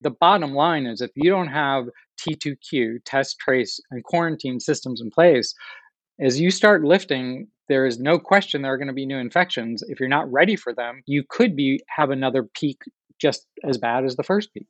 The 0.00 0.10
bottom 0.10 0.54
line 0.54 0.86
is 0.86 1.00
if 1.00 1.10
you 1.14 1.30
don't 1.30 1.48
have 1.48 1.86
T2Q, 2.20 2.98
test, 3.04 3.38
trace, 3.38 3.78
and 3.90 4.02
quarantine 4.04 4.60
systems 4.60 5.00
in 5.00 5.10
place, 5.10 5.54
as 6.20 6.40
you 6.40 6.50
start 6.50 6.84
lifting, 6.84 7.48
there 7.68 7.86
is 7.86 7.98
no 7.98 8.18
question 8.18 8.62
there 8.62 8.72
are 8.72 8.78
going 8.78 8.88
to 8.88 8.94
be 8.94 9.06
new 9.06 9.18
infections. 9.18 9.82
If 9.88 10.00
you're 10.00 10.08
not 10.08 10.30
ready 10.30 10.56
for 10.56 10.74
them, 10.74 11.02
you 11.06 11.24
could 11.28 11.54
be 11.56 11.80
have 11.88 12.10
another 12.10 12.44
peak 12.54 12.82
just 13.20 13.46
as 13.64 13.78
bad 13.78 14.04
as 14.04 14.16
the 14.16 14.22
first 14.22 14.52
peak. 14.54 14.66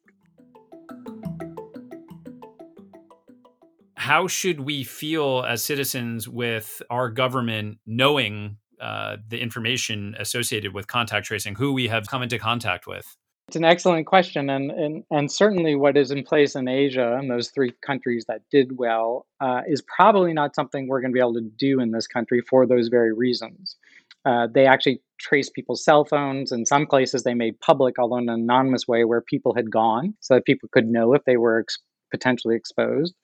how 4.11 4.27
should 4.27 4.59
we 4.59 4.83
feel 4.83 5.45
as 5.47 5.63
citizens 5.63 6.27
with 6.27 6.83
our 6.91 7.11
government 7.11 7.79
knowing 7.87 8.57
uh, 8.81 9.17
the 9.29 9.41
information 9.41 10.15
associated 10.19 10.75
with 10.75 10.87
contact 10.87 11.27
tracing, 11.27 11.55
who 11.55 11.73
we 11.73 11.89
have 11.89 12.07
come 12.09 12.23
into 12.23 12.39
contact 12.39 12.87
with? 12.87 13.17
It's 13.49 13.57
an 13.57 13.65
excellent 13.65 14.07
question, 14.07 14.49
and, 14.49 14.71
and 14.71 15.03
and 15.11 15.31
certainly 15.31 15.75
what 15.75 15.97
is 15.97 16.13
in 16.13 16.23
place 16.23 16.55
in 16.55 16.69
Asia 16.69 17.17
and 17.17 17.29
those 17.29 17.51
three 17.51 17.73
countries 17.85 18.25
that 18.29 18.43
did 18.51 18.79
well 18.79 19.27
uh, 19.41 19.63
is 19.67 19.83
probably 19.83 20.33
not 20.33 20.55
something 20.55 20.87
we're 20.87 21.01
going 21.01 21.11
to 21.11 21.15
be 21.15 21.21
able 21.21 21.35
to 21.35 21.51
do 21.59 21.81
in 21.81 21.91
this 21.91 22.07
country 22.07 22.43
for 22.49 22.65
those 22.65 22.89
very 22.89 23.13
reasons. 23.13 23.77
Uh, 24.25 24.47
they 24.53 24.67
actually 24.67 25.03
trace 25.19 25.51
people's 25.51 25.83
cell 25.83 26.05
phones. 26.05 26.53
In 26.53 26.65
some 26.65 26.87
places, 26.87 27.25
they 27.25 27.35
made 27.35 27.59
public, 27.59 27.99
although 27.99 28.19
in 28.19 28.29
an 28.29 28.41
anonymous 28.41 28.87
way, 28.87 29.05
where 29.05 29.21
people 29.21 29.53
had 29.55 29.69
gone, 29.71 30.15
so 30.21 30.35
that 30.35 30.45
people 30.45 30.69
could 30.71 30.87
know 30.87 31.15
if 31.15 31.25
they 31.25 31.37
were 31.37 31.61
ex- 31.61 31.79
potentially 32.13 32.55
exposed 32.55 33.15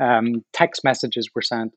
um, 0.00 0.44
text 0.52 0.82
messages 0.84 1.28
were 1.34 1.42
sent. 1.42 1.72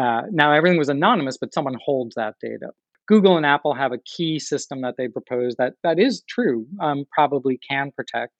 Uh, 0.00 0.22
now, 0.30 0.52
everything 0.52 0.78
was 0.78 0.88
anonymous, 0.88 1.38
but 1.38 1.54
someone 1.54 1.76
holds 1.84 2.14
that 2.14 2.34
data. 2.40 2.70
Google 3.08 3.36
and 3.36 3.46
Apple 3.46 3.74
have 3.74 3.92
a 3.92 3.98
key 3.98 4.38
system 4.38 4.82
that 4.82 4.96
they 4.98 5.08
propose 5.08 5.54
that 5.56 5.74
that 5.84 5.98
is 5.98 6.22
true, 6.28 6.66
um, 6.80 7.04
probably 7.12 7.58
can 7.68 7.92
protect, 7.92 8.32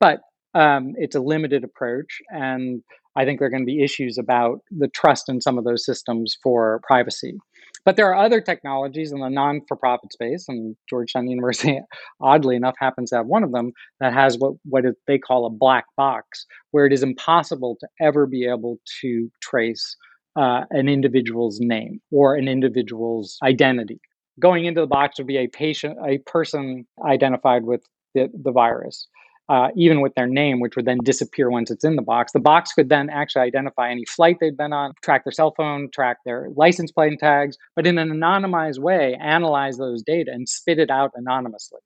but 0.00 0.20
um, 0.54 0.94
it's 0.96 1.14
a 1.14 1.20
limited 1.20 1.62
approach, 1.62 2.20
and 2.30 2.82
I 3.16 3.24
think 3.24 3.38
there 3.38 3.46
are 3.46 3.50
going 3.50 3.62
to 3.62 3.66
be 3.66 3.82
issues 3.82 4.18
about 4.18 4.60
the 4.70 4.88
trust 4.88 5.28
in 5.28 5.40
some 5.40 5.58
of 5.58 5.64
those 5.64 5.84
systems 5.84 6.36
for 6.42 6.80
privacy. 6.82 7.36
But 7.84 7.96
there 7.96 8.12
are 8.12 8.24
other 8.24 8.40
technologies 8.40 9.12
in 9.12 9.20
the 9.20 9.28
non-for-profit 9.28 10.12
space, 10.12 10.46
and 10.48 10.76
Georgetown 10.88 11.28
University, 11.28 11.80
oddly 12.20 12.56
enough, 12.56 12.74
happens 12.78 13.10
to 13.10 13.16
have 13.16 13.26
one 13.26 13.44
of 13.44 13.52
them 13.52 13.72
that 14.00 14.12
has 14.12 14.36
what 14.38 14.54
what 14.64 14.84
they 15.06 15.18
call 15.18 15.46
a 15.46 15.50
black 15.50 15.84
box, 15.96 16.46
where 16.70 16.86
it 16.86 16.92
is 16.92 17.02
impossible 17.02 17.76
to 17.80 17.88
ever 18.00 18.26
be 18.26 18.46
able 18.46 18.78
to 19.02 19.30
trace 19.40 19.96
uh, 20.38 20.64
an 20.70 20.88
individual's 20.88 21.58
name 21.60 22.00
or 22.10 22.34
an 22.34 22.48
individual's 22.48 23.38
identity. 23.42 24.00
Going 24.40 24.66
into 24.66 24.80
the 24.80 24.86
box 24.86 25.18
would 25.18 25.26
be 25.26 25.38
a 25.38 25.48
patient, 25.48 25.98
a 26.06 26.18
person 26.18 26.86
identified 27.04 27.64
with 27.64 27.82
the, 28.14 28.30
the 28.32 28.52
virus 28.52 29.08
uh, 29.48 29.68
even 29.74 30.00
with 30.00 30.14
their 30.14 30.26
name, 30.26 30.60
which 30.60 30.76
would 30.76 30.84
then 30.84 30.98
disappear 31.02 31.50
once 31.50 31.70
it's 31.70 31.84
in 31.84 31.96
the 31.96 32.02
box. 32.02 32.32
The 32.32 32.40
box 32.40 32.72
could 32.72 32.88
then 32.88 33.08
actually 33.08 33.42
identify 33.42 33.90
any 33.90 34.04
flight 34.04 34.36
they'd 34.40 34.56
been 34.56 34.72
on, 34.72 34.92
track 35.02 35.24
their 35.24 35.32
cell 35.32 35.54
phone, 35.56 35.88
track 35.92 36.18
their 36.24 36.48
license 36.54 36.92
plate 36.92 37.18
tags, 37.18 37.56
but 37.74 37.86
in 37.86 37.98
an 37.98 38.10
anonymized 38.10 38.78
way, 38.78 39.16
analyze 39.20 39.78
those 39.78 40.02
data 40.02 40.30
and 40.32 40.48
spit 40.48 40.78
it 40.78 40.90
out 40.90 41.12
anonymously. 41.14 41.80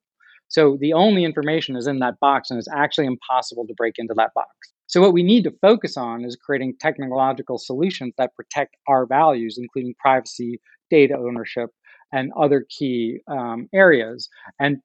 So 0.53 0.77
the 0.79 0.93
only 0.93 1.23
information 1.25 1.75
is 1.75 1.87
in 1.87 1.97
that 1.99 2.19
box, 2.19 2.51
and 2.51 2.59
it's 2.59 2.69
actually 2.71 3.07
impossible 3.07 3.65
to 3.65 3.73
break 3.73 3.95
into 3.97 4.13
that 4.15 4.35
box. 4.35 4.49
So, 4.85 5.01
what 5.01 5.11
we 5.11 5.23
need 5.23 5.43
to 5.45 5.51
focus 5.61 5.97
on 5.97 6.23
is 6.23 6.35
creating 6.35 6.75
technological 6.79 7.57
solutions 7.57 8.13
that 8.19 8.35
protect 8.35 8.75
our 8.87 9.07
values, 9.07 9.57
including 9.57 9.95
privacy, 9.97 10.61
data 10.91 11.15
ownership, 11.17 11.71
and 12.11 12.31
other 12.39 12.67
key 12.69 13.21
um, 13.27 13.67
areas. 13.73 14.29
And 14.59 14.77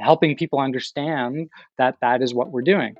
helping 0.00 0.36
people 0.36 0.58
understand 0.58 1.48
that 1.78 1.94
that 2.00 2.20
is 2.22 2.34
what 2.34 2.50
we're 2.50 2.62
doing. 2.62 2.96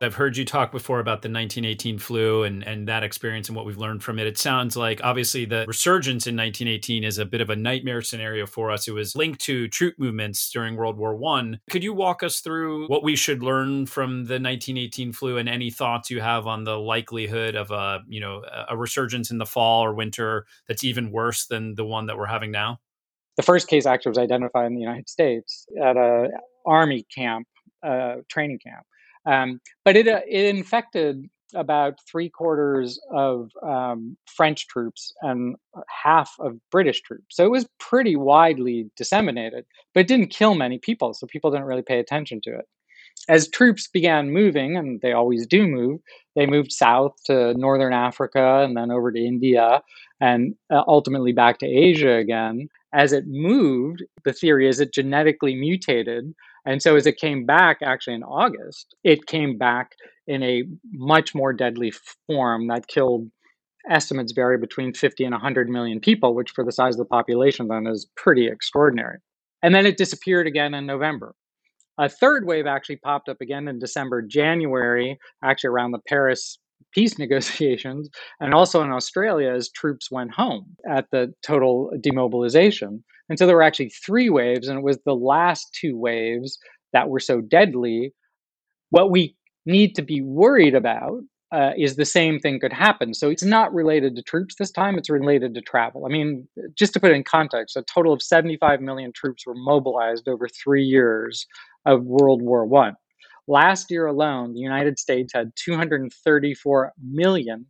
I've 0.00 0.14
heard 0.14 0.36
you 0.36 0.44
talk 0.44 0.72
before 0.72 0.98
about 0.98 1.22
the 1.22 1.28
1918 1.28 1.98
flu 1.98 2.42
and, 2.42 2.66
and 2.66 2.88
that 2.88 3.04
experience 3.04 3.48
and 3.48 3.56
what 3.56 3.64
we've 3.64 3.78
learned 3.78 4.02
from 4.02 4.18
it. 4.18 4.26
It 4.26 4.36
sounds 4.36 4.76
like 4.76 5.00
obviously 5.04 5.44
the 5.44 5.64
resurgence 5.68 6.26
in 6.26 6.36
1918 6.36 7.04
is 7.04 7.18
a 7.18 7.24
bit 7.24 7.40
of 7.40 7.48
a 7.48 7.56
nightmare 7.56 8.02
scenario 8.02 8.46
for 8.46 8.70
us. 8.70 8.88
It 8.88 8.92
was 8.92 9.14
linked 9.14 9.40
to 9.42 9.68
troop 9.68 9.94
movements 9.98 10.50
during 10.50 10.74
World 10.74 10.98
War 10.98 11.14
One. 11.14 11.60
Could 11.70 11.84
you 11.84 11.94
walk 11.94 12.22
us 12.24 12.40
through 12.40 12.88
what 12.88 13.04
we 13.04 13.14
should 13.14 13.42
learn 13.42 13.86
from 13.86 14.24
the 14.24 14.34
1918 14.34 15.12
flu 15.12 15.38
and 15.38 15.48
any 15.48 15.70
thoughts 15.70 16.10
you 16.10 16.20
have 16.20 16.46
on 16.46 16.64
the 16.64 16.78
likelihood 16.78 17.54
of 17.54 17.70
a 17.70 18.00
you 18.08 18.20
know 18.20 18.42
a 18.68 18.76
resurgence 18.76 19.30
in 19.30 19.38
the 19.38 19.46
fall 19.46 19.84
or 19.84 19.94
winter 19.94 20.46
that's 20.66 20.82
even 20.82 21.12
worse 21.12 21.46
than 21.46 21.76
the 21.76 21.84
one 21.84 22.06
that 22.06 22.18
we're 22.18 22.26
having 22.26 22.50
now? 22.50 22.78
The 23.36 23.42
first 23.42 23.68
case 23.68 23.86
actually 23.86 24.10
was 24.10 24.18
identified 24.18 24.66
in 24.66 24.74
the 24.74 24.80
United 24.80 25.08
States 25.08 25.66
at 25.82 25.96
a 25.96 26.28
army 26.66 27.06
camp, 27.14 27.46
uh, 27.82 28.16
training 28.28 28.58
camp 28.58 28.84
um, 29.26 29.60
but 29.84 29.96
it, 29.96 30.08
uh, 30.08 30.20
it 30.28 30.46
infected 30.46 31.28
about 31.54 31.98
three 32.10 32.28
quarters 32.28 32.98
of 33.12 33.50
um, 33.62 34.16
French 34.26 34.66
troops 34.66 35.12
and 35.22 35.56
half 35.88 36.34
of 36.40 36.58
British 36.70 37.00
troops. 37.02 37.36
So 37.36 37.44
it 37.44 37.50
was 37.50 37.66
pretty 37.78 38.16
widely 38.16 38.90
disseminated, 38.96 39.64
but 39.92 40.00
it 40.00 40.08
didn't 40.08 40.28
kill 40.28 40.54
many 40.54 40.78
people. 40.78 41.14
So 41.14 41.26
people 41.26 41.50
didn't 41.50 41.66
really 41.66 41.82
pay 41.82 42.00
attention 42.00 42.40
to 42.44 42.50
it. 42.58 42.66
As 43.28 43.48
troops 43.48 43.86
began 43.88 44.32
moving, 44.32 44.76
and 44.76 45.00
they 45.00 45.12
always 45.12 45.46
do 45.46 45.66
move, 45.66 46.00
they 46.34 46.46
moved 46.46 46.72
south 46.72 47.14
to 47.26 47.54
northern 47.54 47.92
Africa 47.92 48.62
and 48.64 48.76
then 48.76 48.90
over 48.90 49.12
to 49.12 49.24
India 49.24 49.82
and 50.20 50.54
uh, 50.70 50.82
ultimately 50.88 51.32
back 51.32 51.58
to 51.58 51.66
Asia 51.66 52.16
again. 52.16 52.68
As 52.92 53.12
it 53.12 53.26
moved, 53.26 54.02
the 54.24 54.32
theory 54.32 54.68
is 54.68 54.80
it 54.80 54.92
genetically 54.92 55.54
mutated 55.54 56.34
and 56.66 56.82
so 56.82 56.96
as 56.96 57.06
it 57.06 57.18
came 57.18 57.44
back 57.44 57.78
actually 57.82 58.14
in 58.14 58.22
August, 58.22 58.94
it 59.04 59.26
came 59.26 59.58
back 59.58 59.92
in 60.26 60.42
a 60.42 60.64
much 60.92 61.34
more 61.34 61.52
deadly 61.52 61.92
form 62.26 62.68
that 62.68 62.86
killed 62.88 63.28
estimates 63.90 64.32
vary 64.32 64.58
between 64.58 64.94
50 64.94 65.24
and 65.24 65.32
100 65.32 65.68
million 65.68 66.00
people, 66.00 66.34
which 66.34 66.50
for 66.50 66.64
the 66.64 66.72
size 66.72 66.94
of 66.94 66.98
the 66.98 67.04
population 67.04 67.68
then 67.68 67.86
is 67.86 68.06
pretty 68.16 68.46
extraordinary. 68.46 69.18
And 69.62 69.74
then 69.74 69.86
it 69.86 69.98
disappeared 69.98 70.46
again 70.46 70.74
in 70.74 70.86
November. 70.86 71.34
A 71.98 72.08
third 72.08 72.46
wave 72.46 72.66
actually 72.66 72.96
popped 72.96 73.28
up 73.28 73.40
again 73.40 73.68
in 73.68 73.78
December, 73.78 74.22
January, 74.22 75.18
actually 75.44 75.68
around 75.68 75.92
the 75.92 76.00
Paris 76.08 76.58
peace 76.92 77.18
negotiations, 77.18 78.08
and 78.40 78.54
also 78.54 78.82
in 78.82 78.90
Australia 78.90 79.52
as 79.52 79.70
troops 79.70 80.10
went 80.10 80.34
home 80.34 80.76
at 80.90 81.06
the 81.12 81.32
total 81.42 81.90
demobilization. 82.00 83.04
And 83.28 83.38
so 83.38 83.46
there 83.46 83.56
were 83.56 83.62
actually 83.62 83.90
three 83.90 84.30
waves, 84.30 84.68
and 84.68 84.78
it 84.78 84.84
was 84.84 84.98
the 85.04 85.14
last 85.14 85.76
two 85.78 85.96
waves 85.96 86.58
that 86.92 87.08
were 87.08 87.20
so 87.20 87.40
deadly. 87.40 88.12
What 88.90 89.10
we 89.10 89.36
need 89.66 89.94
to 89.96 90.02
be 90.02 90.20
worried 90.20 90.74
about 90.74 91.20
uh, 91.52 91.70
is 91.76 91.96
the 91.96 92.04
same 92.04 92.40
thing 92.40 92.58
could 92.58 92.72
happen. 92.72 93.14
So 93.14 93.30
it's 93.30 93.44
not 93.44 93.72
related 93.72 94.16
to 94.16 94.22
troops 94.22 94.56
this 94.58 94.72
time, 94.72 94.98
it's 94.98 95.08
related 95.08 95.54
to 95.54 95.60
travel. 95.60 96.04
I 96.04 96.08
mean, 96.08 96.48
just 96.76 96.92
to 96.94 97.00
put 97.00 97.12
it 97.12 97.14
in 97.14 97.24
context, 97.24 97.76
a 97.76 97.82
total 97.82 98.12
of 98.12 98.22
75 98.22 98.80
million 98.80 99.12
troops 99.12 99.46
were 99.46 99.54
mobilized 99.54 100.28
over 100.28 100.48
three 100.48 100.84
years 100.84 101.46
of 101.86 102.04
World 102.04 102.42
War 102.42 102.66
One. 102.66 102.96
Last 103.46 103.90
year 103.90 104.06
alone, 104.06 104.54
the 104.54 104.60
United 104.60 104.98
States 104.98 105.32
had 105.32 105.52
234 105.56 106.92
million 107.02 107.66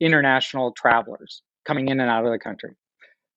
international 0.00 0.72
travelers 0.72 1.42
coming 1.64 1.88
in 1.88 2.00
and 2.00 2.10
out 2.10 2.26
of 2.26 2.32
the 2.32 2.38
country. 2.38 2.72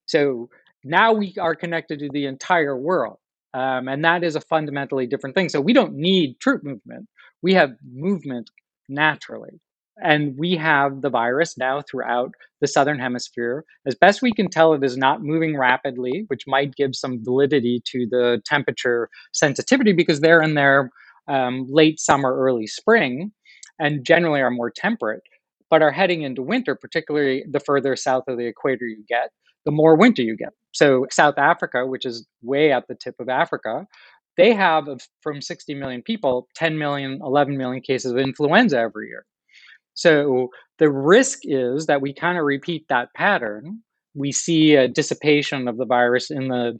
So 0.06 0.50
now 0.84 1.12
we 1.12 1.34
are 1.38 1.54
connected 1.54 1.98
to 2.00 2.08
the 2.12 2.26
entire 2.26 2.76
world. 2.76 3.18
Um, 3.52 3.88
and 3.88 4.04
that 4.04 4.22
is 4.22 4.36
a 4.36 4.40
fundamentally 4.40 5.06
different 5.06 5.34
thing. 5.34 5.48
So 5.48 5.60
we 5.60 5.72
don't 5.72 5.94
need 5.94 6.38
troop 6.40 6.62
movement. 6.62 7.08
We 7.42 7.54
have 7.54 7.72
movement 7.92 8.50
naturally. 8.88 9.60
And 10.02 10.34
we 10.38 10.56
have 10.56 11.02
the 11.02 11.10
virus 11.10 11.58
now 11.58 11.82
throughout 11.82 12.32
the 12.60 12.66
southern 12.68 12.98
hemisphere. 12.98 13.64
As 13.86 13.94
best 13.94 14.22
we 14.22 14.32
can 14.32 14.48
tell, 14.48 14.72
it 14.72 14.82
is 14.82 14.96
not 14.96 15.22
moving 15.22 15.58
rapidly, 15.58 16.24
which 16.28 16.44
might 16.46 16.74
give 16.74 16.94
some 16.94 17.22
validity 17.22 17.82
to 17.86 18.06
the 18.10 18.40
temperature 18.46 19.10
sensitivity 19.32 19.92
because 19.92 20.20
they're 20.20 20.40
in 20.40 20.54
their 20.54 20.90
um, 21.28 21.66
late 21.68 22.00
summer, 22.00 22.34
early 22.34 22.66
spring, 22.66 23.32
and 23.78 24.04
generally 24.04 24.40
are 24.40 24.50
more 24.50 24.70
temperate, 24.70 25.22
but 25.68 25.82
are 25.82 25.90
heading 25.90 26.22
into 26.22 26.42
winter, 26.42 26.74
particularly 26.74 27.44
the 27.50 27.60
further 27.60 27.94
south 27.94 28.24
of 28.26 28.38
the 28.38 28.46
equator 28.46 28.86
you 28.86 29.04
get 29.06 29.30
the 29.64 29.72
more 29.72 29.96
winter 29.96 30.22
you 30.22 30.36
get. 30.36 30.50
So 30.72 31.06
South 31.10 31.38
Africa, 31.38 31.86
which 31.86 32.06
is 32.06 32.26
way 32.42 32.72
at 32.72 32.84
the 32.88 32.94
tip 32.94 33.16
of 33.18 33.28
Africa, 33.28 33.86
they 34.36 34.54
have 34.54 34.84
from 35.22 35.40
60 35.40 35.74
million 35.74 36.02
people, 36.02 36.48
10 36.54 36.78
million, 36.78 37.18
11 37.22 37.56
million 37.56 37.82
cases 37.82 38.12
of 38.12 38.18
influenza 38.18 38.78
every 38.78 39.08
year. 39.08 39.26
So 39.94 40.48
the 40.78 40.90
risk 40.90 41.40
is 41.42 41.86
that 41.86 42.00
we 42.00 42.14
kind 42.14 42.38
of 42.38 42.44
repeat 42.44 42.86
that 42.88 43.08
pattern. 43.14 43.82
We 44.14 44.32
see 44.32 44.74
a 44.74 44.88
dissipation 44.88 45.68
of 45.68 45.76
the 45.76 45.84
virus 45.84 46.30
in 46.30 46.48
the 46.48 46.78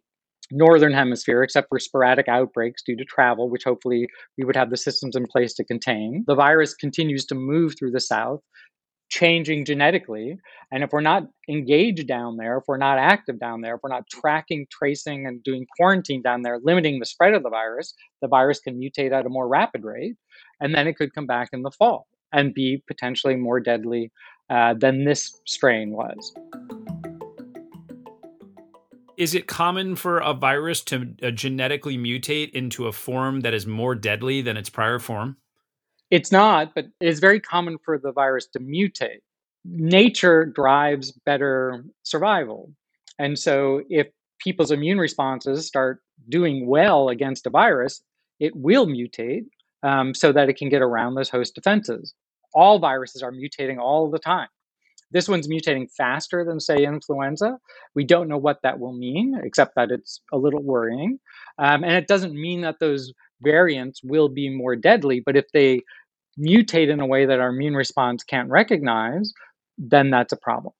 northern 0.52 0.92
hemisphere, 0.92 1.42
except 1.42 1.68
for 1.68 1.78
sporadic 1.78 2.28
outbreaks 2.28 2.82
due 2.84 2.96
to 2.96 3.04
travel, 3.04 3.50
which 3.50 3.64
hopefully 3.64 4.06
we 4.36 4.44
would 4.44 4.56
have 4.56 4.70
the 4.70 4.76
systems 4.76 5.14
in 5.14 5.26
place 5.26 5.54
to 5.54 5.64
contain. 5.64 6.24
The 6.26 6.34
virus 6.34 6.74
continues 6.74 7.24
to 7.26 7.34
move 7.34 7.74
through 7.78 7.92
the 7.92 8.00
south 8.00 8.40
changing 9.10 9.64
genetically. 9.64 10.38
And 10.72 10.82
if 10.82 10.92
we're 10.92 11.00
not 11.00 11.24
engaged 11.48 12.06
down 12.06 12.36
there, 12.36 12.58
if 12.58 12.64
we're 12.66 12.78
not 12.78 12.98
active 12.98 13.38
down 13.38 13.60
there, 13.60 13.74
if 13.74 13.82
we're 13.82 13.90
not 13.90 14.08
tracking, 14.08 14.66
tracing, 14.70 15.26
and 15.26 15.42
doing 15.42 15.66
quarantine 15.76 16.22
down 16.22 16.42
there, 16.42 16.58
limiting 16.62 16.98
the 16.98 17.06
spread 17.06 17.34
of 17.34 17.42
the 17.42 17.50
virus, 17.50 17.92
the 18.22 18.28
virus 18.28 18.60
can 18.60 18.80
mutate 18.80 19.12
at 19.12 19.26
a 19.26 19.28
more 19.28 19.48
rapid 19.48 19.84
rate. 19.84 20.16
And 20.60 20.74
then 20.74 20.86
it 20.86 20.96
could 20.96 21.14
come 21.14 21.26
back 21.26 21.50
in 21.52 21.62
the 21.62 21.70
fall 21.70 22.06
and 22.32 22.54
be 22.54 22.82
potentially 22.86 23.36
more 23.36 23.60
deadly 23.60 24.12
uh, 24.48 24.74
than 24.74 25.04
this 25.04 25.40
strain 25.46 25.90
was. 25.90 26.34
Is 29.16 29.34
it 29.34 29.46
common 29.46 29.96
for 29.96 30.18
a 30.18 30.32
virus 30.32 30.80
to 30.84 31.14
uh, 31.22 31.30
genetically 31.30 31.98
mutate 31.98 32.52
into 32.52 32.86
a 32.86 32.92
form 32.92 33.40
that 33.40 33.52
is 33.52 33.66
more 33.66 33.94
deadly 33.94 34.40
than 34.40 34.56
its 34.56 34.70
prior 34.70 34.98
form? 34.98 35.36
It's 36.10 36.32
not, 36.32 36.74
but 36.74 36.86
it 37.00 37.08
is 37.08 37.20
very 37.20 37.40
common 37.40 37.78
for 37.84 37.98
the 37.98 38.12
virus 38.12 38.46
to 38.48 38.58
mutate. 38.58 39.20
Nature 39.64 40.44
drives 40.46 41.12
better 41.24 41.84
survival. 42.02 42.72
And 43.18 43.38
so 43.38 43.82
if 43.88 44.08
people's 44.38 44.70
immune 44.70 44.98
responses 44.98 45.66
start 45.66 46.00
doing 46.28 46.66
well 46.66 47.08
against 47.10 47.46
a 47.46 47.50
virus, 47.50 48.02
it 48.40 48.56
will 48.56 48.86
mutate 48.86 49.44
um, 49.82 50.14
so 50.14 50.32
that 50.32 50.48
it 50.48 50.56
can 50.56 50.68
get 50.68 50.82
around 50.82 51.14
those 51.14 51.28
host 51.28 51.54
defenses. 51.54 52.14
All 52.54 52.78
viruses 52.78 53.22
are 53.22 53.32
mutating 53.32 53.78
all 53.78 54.10
the 54.10 54.18
time. 54.18 54.48
This 55.12 55.28
one's 55.28 55.48
mutating 55.48 55.90
faster 55.90 56.44
than, 56.44 56.60
say, 56.60 56.84
influenza. 56.84 57.58
We 57.94 58.04
don't 58.04 58.28
know 58.28 58.38
what 58.38 58.62
that 58.62 58.78
will 58.78 58.92
mean, 58.92 59.40
except 59.42 59.74
that 59.74 59.90
it's 59.90 60.20
a 60.32 60.38
little 60.38 60.62
worrying. 60.62 61.18
Um, 61.58 61.82
and 61.82 61.92
it 61.92 62.06
doesn't 62.06 62.32
mean 62.32 62.60
that 62.62 62.78
those 62.80 63.12
variants 63.42 64.02
will 64.04 64.28
be 64.28 64.48
more 64.48 64.76
deadly, 64.76 65.20
but 65.24 65.36
if 65.36 65.46
they 65.52 65.82
mutate 66.38 66.90
in 66.90 67.00
a 67.00 67.06
way 67.06 67.26
that 67.26 67.40
our 67.40 67.48
immune 67.48 67.74
response 67.74 68.22
can't 68.22 68.48
recognize, 68.48 69.32
then 69.78 70.10
that's 70.10 70.32
a 70.32 70.36
problem. 70.36 70.74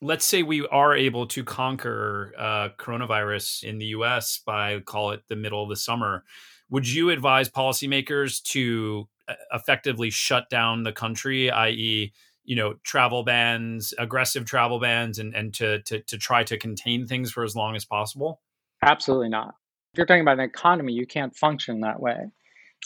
Let's 0.00 0.24
say 0.24 0.42
we 0.42 0.66
are 0.66 0.96
able 0.96 1.26
to 1.28 1.44
conquer 1.44 2.32
uh, 2.36 2.68
coronavirus 2.76 3.64
in 3.64 3.78
the 3.78 3.86
US 3.86 4.40
by, 4.44 4.80
call 4.80 5.12
it 5.12 5.22
the 5.28 5.36
middle 5.36 5.62
of 5.62 5.68
the 5.68 5.76
summer. 5.76 6.24
Would 6.70 6.88
you 6.88 7.10
advise 7.10 7.48
policymakers 7.48 8.42
to 8.44 9.08
uh, 9.28 9.34
effectively 9.52 10.10
shut 10.10 10.50
down 10.50 10.82
the 10.82 10.92
country, 10.92 11.50
i.e., 11.50 12.12
you 12.44 12.56
know, 12.56 12.74
travel 12.82 13.22
bans, 13.22 13.94
aggressive 13.98 14.44
travel 14.44 14.80
bans, 14.80 15.20
and, 15.20 15.34
and 15.36 15.54
to, 15.54 15.80
to, 15.82 16.00
to 16.00 16.18
try 16.18 16.42
to 16.42 16.58
contain 16.58 17.06
things 17.06 17.30
for 17.30 17.44
as 17.44 17.54
long 17.54 17.76
as 17.76 17.84
possible? 17.84 18.40
Absolutely 18.82 19.28
not. 19.28 19.54
If 19.92 19.98
you're 19.98 20.06
talking 20.06 20.22
about 20.22 20.40
an 20.40 20.44
economy, 20.44 20.92
you 20.92 21.06
can't 21.06 21.36
function 21.36 21.80
that 21.80 22.00
way. 22.00 22.16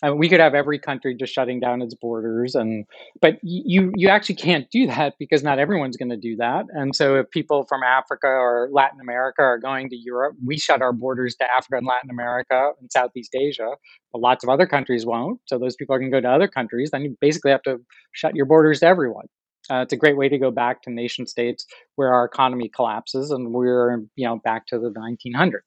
I 0.03 0.11
mean, 0.11 0.19
we 0.19 0.29
could 0.29 0.41
have 0.41 0.55
every 0.55 0.79
country 0.79 1.15
just 1.15 1.33
shutting 1.33 1.59
down 1.59 1.81
its 1.81 1.95
borders, 1.95 2.55
and 2.55 2.85
but 3.21 3.39
you 3.43 3.93
you 3.97 4.09
actually 4.09 4.35
can't 4.35 4.71
do 4.71 4.87
that 4.89 5.15
because 5.19 5.43
not 5.43 5.59
everyone's 5.59 5.97
going 5.97 6.11
to 6.11 6.19
do 6.19 6.37
that. 6.37 6.67
And 6.71 6.95
so, 6.95 7.17
if 7.17 7.31
people 7.31 7.65
from 7.65 7.83
Africa 7.83 8.27
or 8.27 8.69
Latin 8.71 9.01
America 9.01 9.41
are 9.43 9.59
going 9.59 9.89
to 9.89 9.97
Europe, 9.97 10.37
we 10.45 10.59
shut 10.59 10.83
our 10.83 10.93
borders 10.93 11.35
to 11.37 11.45
Africa 11.45 11.79
and 11.79 11.87
Latin 11.87 12.11
America 12.11 12.73
and 12.79 12.93
Southeast 12.93 13.35
Asia, 13.35 13.71
but 14.13 14.21
lots 14.21 14.45
of 14.45 14.51
other 14.51 14.67
countries 14.67 15.07
won't. 15.07 15.41
So 15.47 15.59
those 15.59 15.77
people 15.77 15.99
to 15.99 16.11
go 16.11 16.21
to 16.21 16.31
other 16.31 16.49
countries. 16.49 16.91
Then 16.91 17.03
you 17.03 17.17
basically 17.21 17.53
have 17.53 17.63
to 17.63 17.79
shut 18.13 18.37
your 18.37 18.47
borders 18.47 18.81
to 18.81 18.87
everyone. 18.87 19.27
Uh, 19.71 19.81
it's 19.83 19.93
a 19.93 19.97
great 19.97 20.17
way 20.17 20.29
to 20.29 20.39
go 20.39 20.51
back 20.51 20.83
to 20.83 20.91
nation 20.91 21.27
states 21.27 21.67
where 21.97 22.13
our 22.13 22.25
economy 22.25 22.69
collapses 22.69 23.31
and 23.31 23.53
we're 23.53 23.99
you 24.15 24.27
know 24.27 24.37
back 24.45 24.67
to 24.67 24.79
the 24.79 24.91
1900s. 24.91 25.61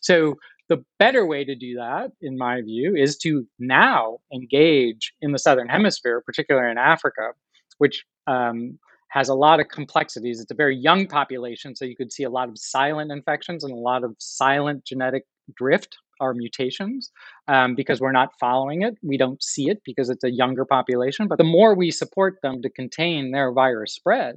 So 0.00 0.36
the 0.68 0.84
better 0.98 1.26
way 1.26 1.44
to 1.44 1.54
do 1.54 1.74
that, 1.76 2.12
in 2.20 2.38
my 2.38 2.62
view, 2.62 2.94
is 2.96 3.16
to 3.18 3.46
now 3.58 4.18
engage 4.32 5.12
in 5.20 5.32
the 5.32 5.38
southern 5.38 5.68
hemisphere, 5.68 6.22
particularly 6.24 6.70
in 6.70 6.78
Africa, 6.78 7.32
which 7.78 8.04
um, 8.26 8.78
has 9.10 9.28
a 9.28 9.34
lot 9.34 9.60
of 9.60 9.68
complexities. 9.68 10.40
It's 10.40 10.50
a 10.50 10.56
very 10.56 10.76
young 10.76 11.06
population, 11.06 11.76
so 11.76 11.84
you 11.84 11.96
could 11.96 12.12
see 12.12 12.24
a 12.24 12.30
lot 12.30 12.48
of 12.48 12.58
silent 12.58 13.12
infections 13.12 13.62
and 13.62 13.72
a 13.72 13.76
lot 13.76 14.04
of 14.04 14.16
silent 14.18 14.84
genetic 14.84 15.24
drift 15.54 15.96
or 16.20 16.34
mutations 16.34 17.10
um, 17.48 17.74
because 17.74 18.00
we're 18.00 18.12
not 18.12 18.30
following 18.40 18.82
it. 18.82 18.96
We 19.02 19.16
don't 19.16 19.42
see 19.42 19.68
it 19.68 19.82
because 19.84 20.10
it's 20.10 20.24
a 20.24 20.30
younger 20.30 20.64
population. 20.64 21.28
But 21.28 21.38
the 21.38 21.44
more 21.44 21.74
we 21.74 21.90
support 21.90 22.38
them 22.42 22.62
to 22.62 22.70
contain 22.70 23.30
their 23.30 23.52
virus 23.52 23.94
spread, 23.94 24.36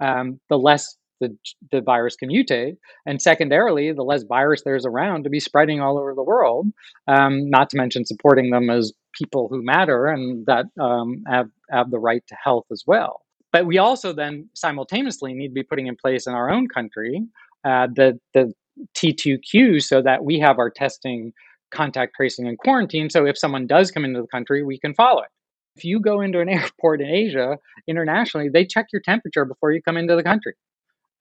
um, 0.00 0.40
the 0.48 0.58
less 0.58 0.96
the, 1.20 1.36
the 1.70 1.80
virus 1.80 2.16
can 2.16 2.28
mutate. 2.28 2.76
And 3.06 3.20
secondarily, 3.20 3.92
the 3.92 4.02
less 4.02 4.22
virus 4.22 4.62
there's 4.64 4.86
around 4.86 5.24
to 5.24 5.30
be 5.30 5.40
spreading 5.40 5.80
all 5.80 5.98
over 5.98 6.14
the 6.14 6.22
world, 6.22 6.66
um, 7.06 7.48
not 7.50 7.70
to 7.70 7.76
mention 7.76 8.04
supporting 8.04 8.50
them 8.50 8.70
as 8.70 8.92
people 9.12 9.48
who 9.48 9.62
matter 9.62 10.06
and 10.06 10.46
that 10.46 10.66
um, 10.80 11.22
have, 11.26 11.48
have 11.70 11.90
the 11.90 11.98
right 11.98 12.22
to 12.28 12.36
health 12.42 12.66
as 12.70 12.84
well. 12.86 13.22
But 13.52 13.66
we 13.66 13.78
also 13.78 14.12
then 14.12 14.48
simultaneously 14.54 15.32
need 15.32 15.48
to 15.48 15.54
be 15.54 15.62
putting 15.62 15.86
in 15.86 15.96
place 15.96 16.26
in 16.26 16.34
our 16.34 16.50
own 16.50 16.68
country 16.68 17.22
uh, 17.64 17.88
the, 17.94 18.18
the 18.34 18.52
T2Q 18.96 19.82
so 19.82 20.02
that 20.02 20.24
we 20.24 20.38
have 20.38 20.58
our 20.58 20.70
testing, 20.70 21.32
contact 21.70 22.14
tracing, 22.16 22.46
and 22.46 22.58
quarantine. 22.58 23.10
So 23.10 23.26
if 23.26 23.38
someone 23.38 23.66
does 23.66 23.90
come 23.90 24.04
into 24.04 24.20
the 24.20 24.28
country, 24.28 24.62
we 24.62 24.78
can 24.78 24.94
follow 24.94 25.22
it. 25.22 25.28
If 25.76 25.84
you 25.84 26.00
go 26.00 26.20
into 26.20 26.40
an 26.40 26.48
airport 26.48 27.00
in 27.00 27.08
Asia 27.08 27.58
internationally, 27.86 28.48
they 28.48 28.66
check 28.66 28.86
your 28.92 29.02
temperature 29.02 29.44
before 29.44 29.72
you 29.72 29.82
come 29.82 29.96
into 29.96 30.16
the 30.16 30.22
country. 30.22 30.54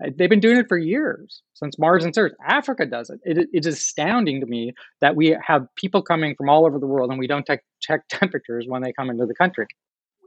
Uh, 0.04 0.10
they've 0.16 0.30
been 0.30 0.40
doing 0.40 0.58
it 0.58 0.68
for 0.68 0.78
years 0.78 1.42
since 1.54 1.80
Mars 1.80 2.06
and 2.06 2.18
Earth. 2.18 2.34
Africa 2.48 2.86
does 2.86 3.10
it. 3.10 3.20
it. 3.24 3.48
It 3.52 3.66
is 3.66 3.68
astounding 3.68 4.42
to 4.42 4.48
me 4.48 4.74
that 5.02 5.16
we 5.16 5.36
have 5.46 5.68
people 5.76 6.02
coming 6.02 6.36
from 6.36 6.50
all 6.50 6.66
over 6.66 6.80
the 6.80 6.88
world 6.88 7.10
and 7.10 7.20
we 7.20 7.28
don't 7.28 7.48
check 7.82 8.04
temperatures 8.10 8.66
when 8.68 8.82
they 8.82 8.94
come 8.94 9.10
into 9.10 9.26
the 9.26 9.36
country. 9.36 9.68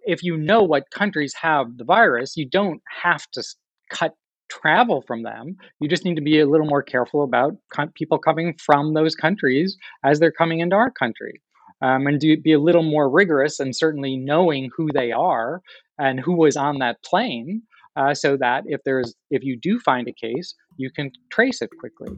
If 0.07 0.23
you 0.23 0.37
know 0.37 0.63
what 0.63 0.91
countries 0.91 1.35
have 1.41 1.77
the 1.77 1.85
virus, 1.85 2.37
you 2.37 2.49
don't 2.49 2.81
have 3.03 3.27
to 3.33 3.45
cut 3.91 4.15
travel 4.49 5.03
from 5.07 5.23
them. 5.23 5.57
You 5.79 5.89
just 5.89 6.05
need 6.05 6.17
to 6.17 6.23
be 6.23 6.41
a 6.41 6.49
little 6.49 6.67
more 6.67 6.83
careful 6.83 7.23
about 7.23 7.53
people 7.95 8.19
coming 8.19 8.55
from 8.59 8.95
those 8.95 9.15
countries 9.15 9.77
as 10.05 10.19
they're 10.19 10.33
coming 10.33 10.61
into 10.61 10.77
our 10.77 10.91
country. 10.91 11.41
Um, 11.83 12.07
and 12.07 12.21
do, 12.21 12.37
be 12.37 12.53
a 12.53 12.59
little 12.61 12.83
more 12.83 13.09
rigorous 13.09 13.59
and 13.59 13.75
certainly 13.75 14.17
knowing 14.17 14.69
who 14.77 14.89
they 14.93 15.13
are 15.13 15.63
and 15.99 16.21
who 16.21 16.35
was 16.35 16.57
on 16.57 16.79
that 16.79 17.03
plane 17.03 17.63
uh, 17.97 18.15
so 18.15 18.37
that 18.37 18.65
if 18.67 18.81
there's 18.85 19.15
if 19.31 19.43
you 19.43 19.59
do 19.59 19.79
find 19.81 20.09
a 20.09 20.13
case, 20.13 20.55
you 20.77 20.91
can 20.91 21.11
trace 21.31 21.63
it 21.63 21.71
quickly. 21.79 22.17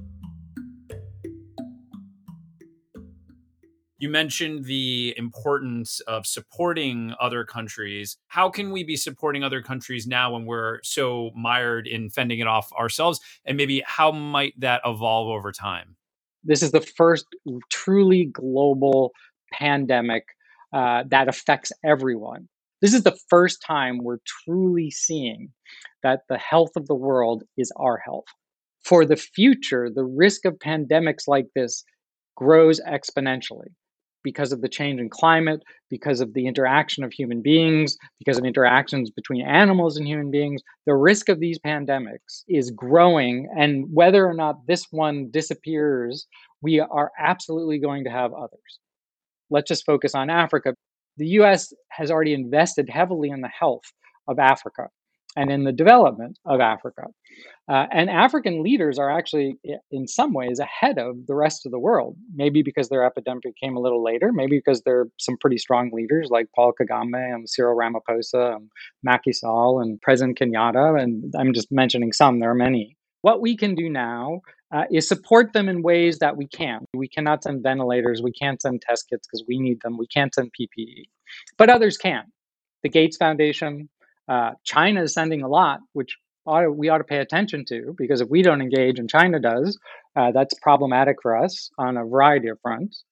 You 3.99 4.09
mentioned 4.09 4.65
the 4.65 5.15
importance 5.17 6.01
of 6.09 6.27
supporting 6.27 7.15
other 7.21 7.45
countries. 7.45 8.17
How 8.27 8.51
can 8.51 8.73
we 8.73 8.83
be 8.83 8.97
supporting 8.97 9.45
other 9.45 9.63
countries 9.63 10.09
now 10.09 10.33
when 10.33 10.45
we're 10.45 10.81
so 10.83 11.31
mired 11.37 11.87
in 11.87 12.11
fending 12.11 12.41
it 12.41 12.49
off 12.49 12.73
ourselves? 12.73 13.21
And 13.45 13.57
maybe 13.57 13.81
how 13.87 14.11
might 14.11 14.59
that 14.59 14.81
evolve 14.85 15.29
over 15.29 15.53
time? 15.53 15.95
This 16.43 16.65
is 16.65 16.73
the 16.73 16.81
first 16.81 17.27
truly 17.71 18.25
global 18.25 19.13
pandemic 19.53 20.25
uh, 20.73 21.05
that 21.07 21.29
affects 21.29 21.71
everyone. 21.85 22.49
This 22.83 22.95
is 22.95 23.05
the 23.05 23.17
first 23.31 23.63
time 23.63 23.99
we're 23.99 24.19
truly 24.27 24.91
seeing 24.91 25.53
that 26.03 26.23
the 26.29 26.37
health 26.37 26.73
of 26.75 26.89
the 26.89 26.97
world 26.97 27.45
is 27.57 27.73
our 27.77 27.97
health. 27.97 28.25
For 28.85 29.07
the 29.07 29.17
future, 29.17 29.89
the 29.89 30.05
risk 30.05 30.45
of 30.45 30.59
pandemics 30.59 31.29
like 31.29 31.47
this 31.55 31.85
grows 32.37 32.81
exponentially 32.81 33.69
because 34.25 34.51
of 34.51 34.63
the 34.63 34.69
change 34.69 35.01
in 35.01 35.09
climate, 35.11 35.63
because 35.91 36.21
of 36.21 36.35
the 36.35 36.47
interaction 36.47 37.05
of 37.05 37.13
human 37.13 37.41
beings, 37.41 37.97
because 38.19 38.37
of 38.37 38.45
interactions 38.45 39.11
between 39.11 39.47
animals 39.47 39.97
and 39.97 40.07
human 40.07 40.33
beings. 40.33 40.61
The 40.85 40.95
risk 40.95 41.29
of 41.29 41.39
these 41.39 41.61
pandemics 41.61 42.43
is 42.49 42.73
growing. 42.73 43.49
And 43.57 43.87
whether 43.93 44.27
or 44.27 44.35
not 44.35 44.67
this 44.67 44.87
one 44.91 45.31
disappears, 45.31 46.27
we 46.63 46.81
are 46.81 47.13
absolutely 47.17 47.79
going 47.79 48.03
to 48.05 48.11
have 48.11 48.33
others. 48.33 48.81
Let's 49.51 49.69
just 49.69 49.87
focus 49.87 50.17
on 50.17 50.31
Africa 50.31 50.75
the 51.17 51.27
US 51.39 51.73
has 51.91 52.11
already 52.11 52.35
invested 52.35 52.89
heavily 52.89 53.31
in 53.31 53.41
the 53.41 53.49
health 53.49 53.93
of 54.29 54.39
Africa 54.39 54.89
and 55.37 55.51
in 55.51 55.65
the 55.65 55.73
development 55.73 56.39
of 56.45 56.61
Africa. 56.61 57.05
Uh, 57.69 57.87
and 57.91 58.11
African 58.11 58.63
leaders 58.63 58.99
are 58.99 59.11
actually, 59.11 59.57
in 59.91 60.07
some 60.07 60.35
ways, 60.35 60.59
ahead 60.59 60.99
of 60.99 61.27
the 61.27 61.35
rest 61.35 61.65
of 61.65 61.73
the 61.73 61.79
world. 61.79 62.17
Maybe 62.35 62.63
because 62.63 62.89
their 62.89 63.05
epidemic 63.05 63.57
came 63.63 63.77
a 63.77 63.81
little 63.81 64.03
later, 64.03 64.31
maybe 64.33 64.59
because 64.59 64.83
there 64.83 65.01
are 65.01 65.09
some 65.19 65.37
pretty 65.41 65.59
strong 65.59 65.91
leaders 65.93 66.29
like 66.31 66.49
Paul 66.55 66.73
Kagame 66.79 67.35
and 67.35 67.49
Cyril 67.49 67.77
Ramaphosa 67.77 68.57
and 68.57 68.71
Macky 69.03 69.33
Sall 69.33 69.81
and 69.81 70.01
President 70.03 70.39
Kenyatta. 70.39 71.01
And 71.01 71.33
I'm 71.39 71.55
just 71.55 71.73
mentioning 71.73 72.13
some, 72.13 72.41
there 72.41 72.51
are 72.51 72.55
many. 72.55 72.97
What 73.23 73.41
we 73.41 73.57
can 73.57 73.75
do 73.75 73.89
now 73.89 74.41
uh, 74.73 74.85
is 74.91 75.07
support 75.07 75.53
them 75.53 75.69
in 75.69 75.83
ways 75.83 76.19
that 76.19 76.37
we 76.37 76.47
can. 76.47 76.85
We 76.95 77.09
cannot 77.09 77.43
send 77.43 77.63
ventilators, 77.63 78.23
we 78.23 78.33
can't 78.33 78.61
send 78.61 78.83
test 78.83 79.09
kits 79.11 79.27
because 79.27 79.45
we 79.47 79.59
need 79.59 79.81
them, 79.83 79.99
we 79.99 80.07
can't 80.07 80.35
send 80.35 80.51
PPE, 80.59 81.05
but 81.59 81.71
others 81.71 81.97
can. 81.97 82.25
The 82.83 82.89
Gates 82.89 83.17
Foundation, 83.17 83.89
uh, 84.29 84.53
China 84.65 85.03
is 85.03 85.15
sending 85.15 85.43
a 85.43 85.49
lot, 85.49 85.81
which 85.93 86.17
ought 86.47 86.77
we 86.77 86.89
ought 86.89 86.99
to 86.99 87.05
pay 87.05 87.19
attention 87.19 87.65
to 87.67 87.95
because 87.97 88.21
if 88.21 88.29
we 88.29 88.43
don't 88.43 88.61
engage 88.61 88.99
and 88.99 89.09
China 89.09 89.39
does, 89.39 89.79
uh, 90.17 90.33
that's 90.33 90.55
problematic 90.55 91.17
for 91.23 91.37
us 91.37 91.71
on 91.79 91.97
a 91.97 92.05
variety 92.05 92.49
of 92.49 92.59
fronts. 92.61 93.05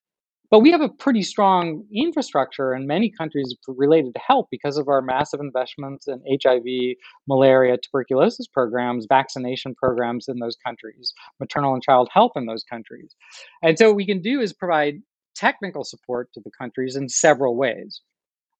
But 0.51 0.59
we 0.59 0.71
have 0.71 0.81
a 0.81 0.89
pretty 0.89 1.23
strong 1.23 1.85
infrastructure 1.95 2.75
in 2.75 2.85
many 2.85 3.09
countries 3.09 3.55
related 3.69 4.13
to 4.15 4.19
health 4.19 4.47
because 4.51 4.77
of 4.77 4.89
our 4.89 5.01
massive 5.01 5.39
investments 5.39 6.09
in 6.09 6.21
HIV, 6.43 6.97
malaria, 7.25 7.77
tuberculosis 7.77 8.47
programs, 8.47 9.05
vaccination 9.07 9.73
programs 9.75 10.27
in 10.27 10.39
those 10.39 10.57
countries, 10.57 11.13
maternal 11.39 11.73
and 11.73 11.81
child 11.81 12.09
health 12.13 12.33
in 12.35 12.47
those 12.47 12.65
countries. 12.65 13.15
And 13.63 13.79
so 13.79 13.87
what 13.87 13.95
we 13.95 14.05
can 14.05 14.21
do 14.21 14.41
is 14.41 14.51
provide 14.51 15.01
technical 15.35 15.85
support 15.85 16.33
to 16.33 16.41
the 16.43 16.51
countries 16.51 16.97
in 16.97 17.07
several 17.07 17.55
ways. 17.55 18.01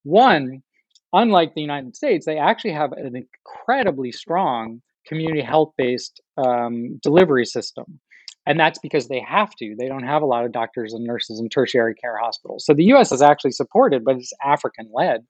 One, 0.04 0.63
unlike 1.12 1.56
the 1.56 1.62
United 1.62 1.97
States, 1.97 2.25
they 2.25 2.38
actually 2.38 2.71
have 2.71 2.93
an 2.93 3.17
incredibly 3.17 4.13
strong 4.13 4.82
community 5.06 5.41
health 5.41 5.73
based 5.77 6.21
um, 6.38 6.99
delivery 7.04 7.45
system. 7.45 7.99
And 8.45 8.60
that's 8.60 8.80
because 8.80 9.08
they 9.08 9.19
have 9.19 9.56
to. 9.58 9.75
They 9.77 9.88
don't 9.88 10.04
have 10.04 10.21
a 10.21 10.25
lot 10.25 10.45
of 10.45 10.51
doctors 10.51 10.93
and 10.93 11.04
nurses 11.04 11.39
in 11.39 11.49
tertiary 11.49 11.93
care 11.95 12.17
hospitals. 12.17 12.65
So 12.65 12.73
the 12.73 12.86
US 12.86 13.12
is 13.12 13.21
actually 13.21 13.51
supported, 13.51 14.04
but 14.04 14.15
it's 14.15 14.34
African 14.43 14.89
led, 14.93 15.21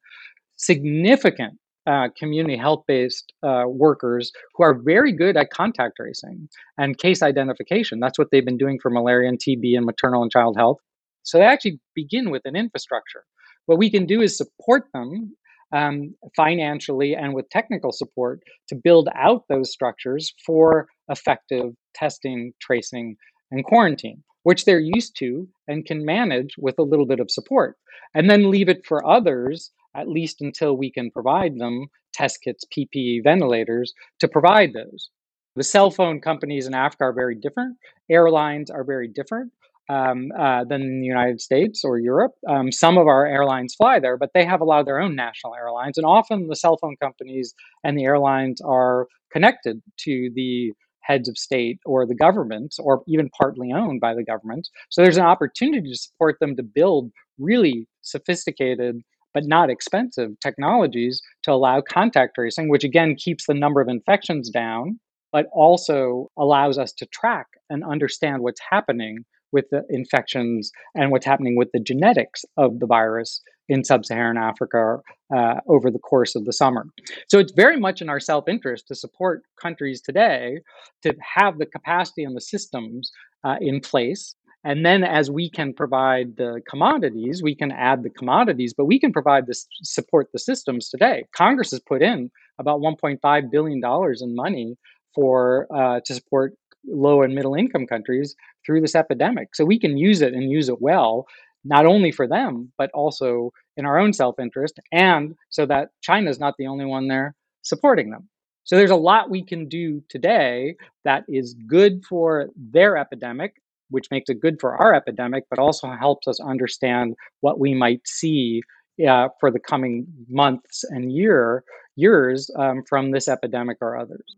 significant 0.56 1.58
uh, 1.88 2.10
community 2.18 2.56
health 2.56 2.84
based 2.88 3.34
uh, 3.44 3.64
workers 3.68 4.32
who 4.56 4.64
are 4.64 4.74
very 4.74 5.12
good 5.12 5.36
at 5.36 5.50
contact 5.50 5.96
tracing 5.98 6.48
and 6.78 6.98
case 6.98 7.22
identification. 7.22 8.00
That's 8.00 8.20
what 8.20 8.28
they've 8.32 8.46
been 8.46 8.58
doing 8.58 8.80
for 8.82 8.90
malaria 8.90 9.28
and 9.28 9.40
TB 9.40 9.76
and 9.76 9.86
maternal 9.86 10.22
and 10.22 10.32
child 10.32 10.56
health. 10.58 10.78
So 11.24 11.38
they 11.38 11.46
actually 11.46 11.80
begin 11.96 12.30
with 12.30 12.44
an 12.46 12.56
infrastructure. 12.56 13.24
What 13.66 13.78
we 13.78 13.90
can 13.90 14.06
do 14.06 14.22
is 14.22 14.38
support 14.38 14.86
them 14.94 15.36
um, 15.74 16.16
financially 16.36 17.16
and 17.16 17.34
with 17.34 17.50
technical 17.50 17.92
support 17.92 18.42
to 18.70 18.76
build 18.76 19.10
out 19.16 19.44
those 19.50 19.72
structures 19.72 20.34
for 20.46 20.88
effective 21.10 21.74
testing, 21.94 22.54
tracing, 22.60 23.18
and 23.52 23.64
quarantine, 23.64 24.24
which 24.44 24.66
they're 24.66 24.80
used 24.80 25.18
to 25.20 25.48
and 25.68 25.86
can 25.86 26.06
manage 26.06 26.56
with 26.58 26.80
a 26.80 26.84
little 26.84 27.06
bit 27.06 27.20
of 27.20 27.32
support. 27.32 27.78
And 28.14 28.30
then 28.30 28.52
leave 28.52 28.70
it 28.70 28.86
for 28.86 29.06
others 29.06 29.72
at 29.96 30.08
least 30.08 30.42
until 30.42 30.78
we 30.78 30.92
can 30.92 31.12
provide 31.12 31.58
them 31.60 31.88
test 32.14 32.42
kits, 32.44 32.66
PPE, 32.66 33.24
ventilators 33.24 33.94
to 34.20 34.28
provide 34.28 34.74
those. 34.74 35.10
The 35.56 35.64
cell 35.64 35.92
phone 35.92 36.22
companies 36.22 36.68
in 36.68 36.74
Africa 36.74 37.06
are 37.06 37.14
very 37.14 37.36
different. 37.36 37.78
Airlines 38.10 38.70
are 38.70 38.84
very 38.84 39.08
different 39.08 39.52
um, 39.90 40.32
uh, 40.38 40.64
than 40.64 41.02
the 41.02 41.08
United 41.08 41.42
States 41.42 41.84
or 41.84 42.00
Europe. 42.00 42.32
Um, 42.48 42.72
some 42.72 42.98
of 42.98 43.08
our 43.08 43.26
airlines 43.26 43.76
fly 43.76 44.00
there, 44.00 44.18
but 44.18 44.32
they 44.34 44.46
have 44.46 44.62
a 44.62 44.64
lot 44.64 44.80
of 44.80 44.86
their 44.86 45.02
own 45.02 45.16
national 45.16 45.56
airlines. 45.56 45.98
And 45.98 46.06
often 46.06 46.48
the 46.48 46.56
cell 46.56 46.78
phone 46.78 46.96
companies 47.02 47.54
and 47.84 47.98
the 47.98 48.06
airlines 48.06 48.62
are 48.62 49.08
connected 49.32 49.82
to 50.00 50.32
the 50.34 50.72
heads 51.04 51.28
of 51.30 51.38
state 51.38 51.80
or 51.86 52.06
the 52.06 52.16
government, 52.16 52.76
or 52.80 53.04
even 53.08 53.30
partly 53.40 53.72
owned 53.72 54.00
by 54.02 54.14
the 54.14 54.24
government. 54.24 54.70
So 54.90 55.02
there's 55.02 55.18
an 55.18 55.26
opportunity 55.26 55.90
to 55.90 55.98
support 55.98 56.38
them 56.40 56.56
to 56.56 56.64
build 56.64 57.12
really 57.40 57.88
sophisticated 58.02 59.02
but 59.34 59.46
not 59.46 59.70
expensive 59.70 60.32
technologies 60.42 61.22
to 61.44 61.52
allow 61.52 61.82
contact 61.82 62.36
tracing, 62.36 62.70
which 62.70 62.84
again 62.84 63.16
keeps 63.16 63.46
the 63.46 63.54
number 63.54 63.80
of 63.82 63.88
infections 63.88 64.50
down, 64.50 65.00
but 65.32 65.48
also 65.54 66.30
allows 66.38 66.78
us 66.78 66.92
to 66.94 67.06
track 67.08 67.48
and 67.70 67.84
understand 67.84 68.42
what's 68.42 68.62
happening 68.70 69.24
with 69.52 69.66
the 69.72 69.84
infections 69.90 70.72
and 70.96 71.12
what's 71.12 71.26
happening 71.26 71.56
with 71.56 71.70
the 71.74 71.80
genetics 71.80 72.44
of 72.58 72.80
the 72.80 72.86
virus 72.86 73.42
in 73.70 73.84
sub 73.84 74.06
Saharan 74.06 74.38
Africa 74.38 75.00
uh, 75.36 75.56
over 75.68 75.90
the 75.90 76.00
course 76.00 76.36
of 76.36 76.46
the 76.46 76.54
summer. 76.54 76.86
So 77.30 77.40
it's 77.40 77.54
very 77.54 77.80
much 77.80 78.02
in 78.02 78.10
our 78.10 78.20
self 78.20 78.48
interest 78.48 78.88
to 78.90 78.96
support 78.96 79.44
countries 79.62 80.02
today 80.02 80.60
to 81.04 81.16
have 81.36 81.58
the 81.58 81.66
capacity 81.66 82.24
and 82.24 82.36
the 82.36 82.42
systems 82.42 83.12
uh, 83.44 83.56
in 83.62 83.80
place. 83.80 84.36
And 84.64 84.86
then, 84.86 85.04
as 85.04 85.32
we 85.32 85.50
can 85.50 85.74
provide 85.74 86.38
the 86.38 86.62
commodities, 86.70 87.42
we 87.42 87.56
can 87.56 87.72
add 87.72 88.04
the 88.04 88.12
commodities, 88.12 88.76
but 88.78 88.86
we 88.86 89.00
can 89.00 89.12
provide 89.12 89.48
this 89.48 89.66
support 89.82 90.28
the 90.34 90.40
systems 90.40 90.90
today. 90.90 91.24
Congress 91.36 91.72
has 91.72 91.80
put 91.80 92.04
in 92.04 92.30
about 92.60 92.80
1.5 92.80 93.52
billion 93.52 93.82
dollars 93.82 94.22
in 94.22 94.36
money 94.36 94.76
for 95.16 95.68
uh, 95.76 96.00
to 96.06 96.14
support 96.14 96.54
low 96.86 97.22
and 97.22 97.36
middle 97.36 97.56
income 97.56 97.88
countries 97.88 98.36
through 98.66 98.82
this 98.82 98.96
epidemic. 98.96 99.56
So 99.56 99.66
we 99.66 99.80
can 99.80 99.98
use 99.98 100.22
it 100.22 100.34
and 100.34 100.52
use 100.52 100.70
it 100.70 100.82
well, 100.82 101.28
not 101.64 101.86
only 101.86 102.12
for 102.12 102.28
them, 102.28 102.72
but 102.78 102.90
also 102.94 103.52
in 103.78 103.86
our 103.86 104.00
own 104.00 104.14
self 104.14 104.40
interest, 104.40 104.80
and 104.92 105.36
so 105.50 105.66
that 105.66 105.90
China 106.02 106.30
is 106.30 106.40
not 106.40 106.56
the 106.58 106.68
only 106.68 106.86
one 106.86 107.08
there 107.08 107.36
supporting 107.62 108.10
them. 108.10 108.28
So 108.64 108.76
there's 108.76 108.92
a 108.92 108.96
lot 108.96 109.30
we 109.30 109.44
can 109.44 109.68
do 109.68 110.02
today 110.10 110.76
that 111.04 111.24
is 111.28 111.56
good 111.68 112.04
for 112.08 112.50
their 112.56 112.96
epidemic, 112.98 113.56
which 113.90 114.10
makes 114.12 114.30
it 114.30 114.40
good 114.40 114.60
for 114.60 114.76
our 114.76 114.94
epidemic, 114.94 115.46
but 115.50 115.60
also 115.60 115.90
helps 115.92 116.28
us 116.28 116.40
understand 116.40 117.16
what 117.42 117.60
we 117.60 117.74
might 117.74 118.08
see 118.08 118.62
uh, 119.08 119.30
for 119.40 119.52
the 119.52 119.60
coming 119.60 120.06
months 120.30 120.84
and 120.90 121.12
year 121.12 121.64
years 121.96 122.50
um, 122.58 122.84
from 122.88 123.12
this 123.12 123.28
epidemic 123.28 123.78
or 123.82 123.98
others. 123.98 124.36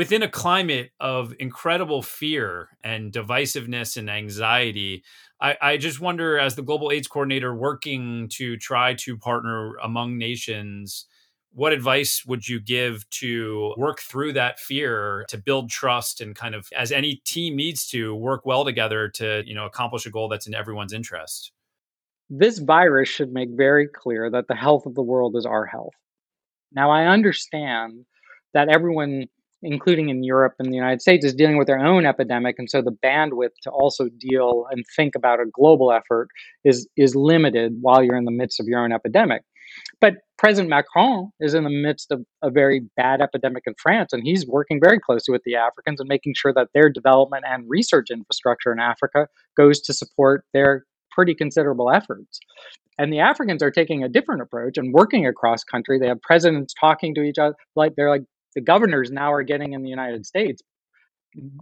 Within 0.00 0.22
a 0.22 0.28
climate 0.28 0.92
of 0.98 1.34
incredible 1.38 2.00
fear 2.00 2.70
and 2.82 3.12
divisiveness 3.12 3.98
and 3.98 4.08
anxiety, 4.08 5.04
I, 5.42 5.58
I, 5.60 5.76
just 5.76 6.00
wonder, 6.00 6.38
as 6.38 6.54
the 6.54 6.62
global 6.62 6.90
AIDS 6.90 7.06
coordinator 7.06 7.54
working 7.54 8.30
to 8.30 8.56
try 8.56 8.94
to 8.94 9.18
partner 9.18 9.76
among 9.82 10.16
nations, 10.16 11.04
what 11.52 11.74
advice 11.74 12.24
would 12.24 12.48
you 12.48 12.60
give 12.62 13.10
to 13.10 13.74
work 13.76 14.00
through 14.00 14.32
that 14.32 14.58
fear 14.58 15.26
to 15.28 15.36
build 15.36 15.68
trust 15.68 16.22
and 16.22 16.34
kind 16.34 16.54
of, 16.54 16.66
as 16.74 16.92
any 16.92 17.16
team 17.26 17.54
needs 17.54 17.86
to, 17.88 18.14
work 18.14 18.46
well 18.46 18.64
together 18.64 19.06
to 19.16 19.42
you 19.44 19.54
know 19.54 19.66
accomplish 19.66 20.06
a 20.06 20.10
goal 20.10 20.30
that's 20.30 20.46
in 20.46 20.54
everyone's 20.54 20.94
interest? 20.94 21.52
This 22.30 22.58
virus 22.58 23.10
should 23.10 23.34
make 23.34 23.50
very 23.52 23.86
clear 23.86 24.30
that 24.30 24.48
the 24.48 24.54
health 24.54 24.86
of 24.86 24.94
the 24.94 25.02
world 25.02 25.36
is 25.36 25.44
our 25.44 25.66
health. 25.66 25.92
Now, 26.72 26.90
I 26.90 27.04
understand 27.04 28.06
that 28.54 28.70
everyone 28.70 29.26
including 29.62 30.08
in 30.08 30.22
Europe 30.22 30.54
and 30.58 30.70
the 30.70 30.76
United 30.76 31.00
States, 31.00 31.24
is 31.24 31.34
dealing 31.34 31.58
with 31.58 31.66
their 31.66 31.78
own 31.78 32.06
epidemic, 32.06 32.56
and 32.58 32.70
so 32.70 32.82
the 32.82 32.96
bandwidth 33.04 33.54
to 33.62 33.70
also 33.70 34.08
deal 34.18 34.66
and 34.70 34.84
think 34.96 35.14
about 35.14 35.40
a 35.40 35.46
global 35.46 35.92
effort 35.92 36.28
is 36.64 36.88
is 36.96 37.14
limited 37.14 37.76
while 37.80 38.02
you're 38.02 38.16
in 38.16 38.24
the 38.24 38.30
midst 38.30 38.60
of 38.60 38.66
your 38.66 38.82
own 38.82 38.92
epidemic. 38.92 39.42
But 40.00 40.14
President 40.38 40.70
Macron 40.70 41.30
is 41.38 41.54
in 41.54 41.64
the 41.64 41.70
midst 41.70 42.10
of 42.10 42.24
a 42.42 42.50
very 42.50 42.80
bad 42.96 43.20
epidemic 43.20 43.64
in 43.66 43.74
France, 43.78 44.12
and 44.12 44.22
he's 44.24 44.46
working 44.46 44.80
very 44.82 44.98
closely 44.98 45.32
with 45.32 45.42
the 45.44 45.56
Africans 45.56 46.00
and 46.00 46.08
making 46.08 46.34
sure 46.34 46.52
that 46.54 46.68
their 46.74 46.88
development 46.88 47.44
and 47.46 47.68
research 47.68 48.10
infrastructure 48.10 48.72
in 48.72 48.80
Africa 48.80 49.28
goes 49.56 49.80
to 49.82 49.92
support 49.92 50.44
their 50.54 50.86
pretty 51.10 51.34
considerable 51.34 51.90
efforts. 51.90 52.40
And 52.98 53.12
the 53.12 53.20
Africans 53.20 53.62
are 53.62 53.70
taking 53.70 54.02
a 54.02 54.08
different 54.08 54.42
approach 54.42 54.76
and 54.76 54.92
working 54.92 55.26
across 55.26 55.64
country. 55.64 55.98
They 55.98 56.06
have 56.08 56.20
presidents 56.22 56.74
talking 56.78 57.14
to 57.14 57.22
each 57.22 57.38
other, 57.38 57.54
like 57.76 57.94
they're 57.96 58.10
like 58.10 58.24
the 58.54 58.60
governors 58.60 59.10
now 59.10 59.32
are 59.32 59.42
getting 59.42 59.72
in 59.72 59.82
the 59.82 59.88
United 59.88 60.26
States 60.26 60.62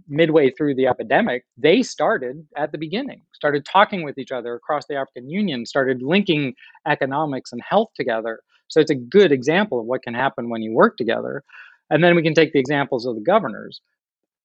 midway 0.07 0.49
through 0.49 0.75
the 0.75 0.87
epidemic, 0.87 1.45
they 1.57 1.83
started 1.83 2.45
at 2.57 2.71
the 2.71 2.77
beginning, 2.77 3.21
started 3.33 3.65
talking 3.65 4.03
with 4.03 4.17
each 4.17 4.31
other 4.31 4.55
across 4.55 4.85
the 4.87 4.95
African 4.95 5.29
Union, 5.29 5.65
started 5.65 6.01
linking 6.01 6.53
economics 6.87 7.51
and 7.51 7.61
health 7.67 7.89
together. 7.95 8.41
So 8.67 8.79
it's 8.79 8.91
a 8.91 8.95
good 8.95 9.31
example 9.31 9.79
of 9.79 9.85
what 9.85 10.03
can 10.03 10.13
happen 10.13 10.49
when 10.49 10.61
you 10.61 10.73
work 10.73 10.97
together. 10.97 11.43
And 11.89 12.03
then 12.03 12.15
we 12.15 12.23
can 12.23 12.33
take 12.33 12.53
the 12.53 12.59
examples 12.59 13.05
of 13.05 13.15
the 13.15 13.21
governors. 13.21 13.81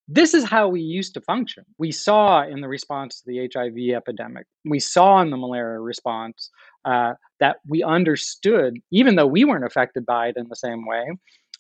This 0.06 0.34
is 0.34 0.44
how 0.44 0.68
we 0.68 0.80
used 0.80 1.14
to 1.14 1.20
function. 1.22 1.64
We 1.78 1.90
saw 1.90 2.46
in 2.46 2.60
the 2.60 2.68
response 2.68 3.20
to 3.20 3.26
the 3.26 3.48
HIV 3.52 3.96
epidemic, 3.96 4.46
we 4.64 4.78
saw 4.78 5.22
in 5.22 5.30
the 5.30 5.38
malaria 5.38 5.80
response 5.80 6.50
uh, 6.84 7.14
that 7.40 7.56
we 7.66 7.82
understood, 7.82 8.76
even 8.90 9.16
though 9.16 9.26
we 9.26 9.46
weren't 9.46 9.64
affected 9.64 10.04
by 10.04 10.28
it 10.28 10.36
in 10.36 10.48
the 10.48 10.56
same 10.56 10.86
way, 10.86 11.06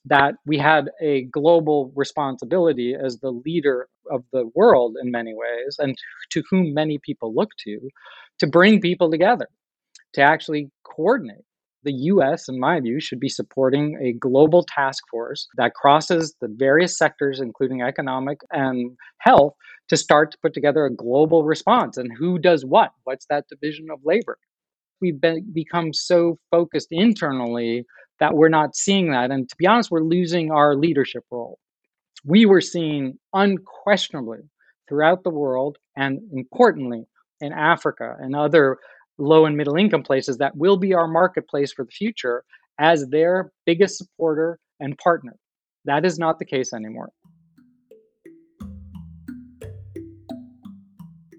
that 0.06 0.34
we 0.46 0.58
had 0.58 0.90
a 1.00 1.24
global 1.24 1.92
responsibility 1.96 2.94
as 2.94 3.18
the 3.18 3.30
leader 3.30 3.88
of 4.10 4.24
the 4.32 4.50
world 4.54 4.96
in 5.02 5.10
many 5.10 5.32
ways, 5.34 5.76
and 5.78 5.96
to 6.30 6.42
whom 6.50 6.74
many 6.74 6.98
people 6.98 7.34
look 7.34 7.50
to, 7.64 7.80
to 8.38 8.46
bring 8.46 8.80
people 8.80 9.10
together, 9.10 9.48
to 10.14 10.20
actually 10.20 10.70
coordinate. 10.84 11.44
The 11.84 11.92
US, 11.92 12.48
in 12.48 12.58
my 12.58 12.80
view, 12.80 12.98
should 12.98 13.20
be 13.20 13.28
supporting 13.28 13.98
a 14.02 14.14
global 14.14 14.64
task 14.64 15.04
force 15.10 15.46
that 15.56 15.74
crosses 15.74 16.34
the 16.40 16.48
various 16.48 16.96
sectors, 16.96 17.40
including 17.40 17.82
economic 17.82 18.40
and 18.50 18.96
health, 19.18 19.54
to 19.90 19.96
start 19.96 20.32
to 20.32 20.38
put 20.40 20.54
together 20.54 20.86
a 20.86 20.94
global 20.94 21.44
response. 21.44 21.98
And 21.98 22.10
who 22.16 22.38
does 22.38 22.64
what? 22.64 22.92
What's 23.04 23.26
that 23.26 23.48
division 23.48 23.88
of 23.90 24.00
labor? 24.02 24.38
We've 25.04 25.20
been, 25.20 25.44
become 25.52 25.92
so 25.92 26.38
focused 26.50 26.88
internally 26.90 27.84
that 28.20 28.32
we're 28.34 28.48
not 28.48 28.74
seeing 28.74 29.10
that. 29.10 29.30
And 29.30 29.46
to 29.50 29.56
be 29.56 29.66
honest, 29.66 29.90
we're 29.90 30.00
losing 30.00 30.50
our 30.50 30.74
leadership 30.74 31.24
role. 31.30 31.58
We 32.24 32.46
were 32.46 32.62
seen 32.62 33.18
unquestionably 33.34 34.38
throughout 34.88 35.22
the 35.22 35.30
world, 35.30 35.76
and 35.94 36.20
importantly 36.32 37.04
in 37.42 37.52
Africa 37.52 38.16
and 38.18 38.34
other 38.34 38.78
low 39.18 39.44
and 39.44 39.58
middle 39.58 39.76
income 39.76 40.02
places 40.02 40.38
that 40.38 40.56
will 40.56 40.78
be 40.78 40.94
our 40.94 41.06
marketplace 41.06 41.70
for 41.70 41.84
the 41.84 41.90
future 41.90 42.44
as 42.78 43.06
their 43.08 43.52
biggest 43.66 43.98
supporter 43.98 44.58
and 44.80 44.96
partner. 44.96 45.36
That 45.84 46.06
is 46.06 46.18
not 46.18 46.38
the 46.38 46.46
case 46.46 46.72
anymore. 46.72 47.10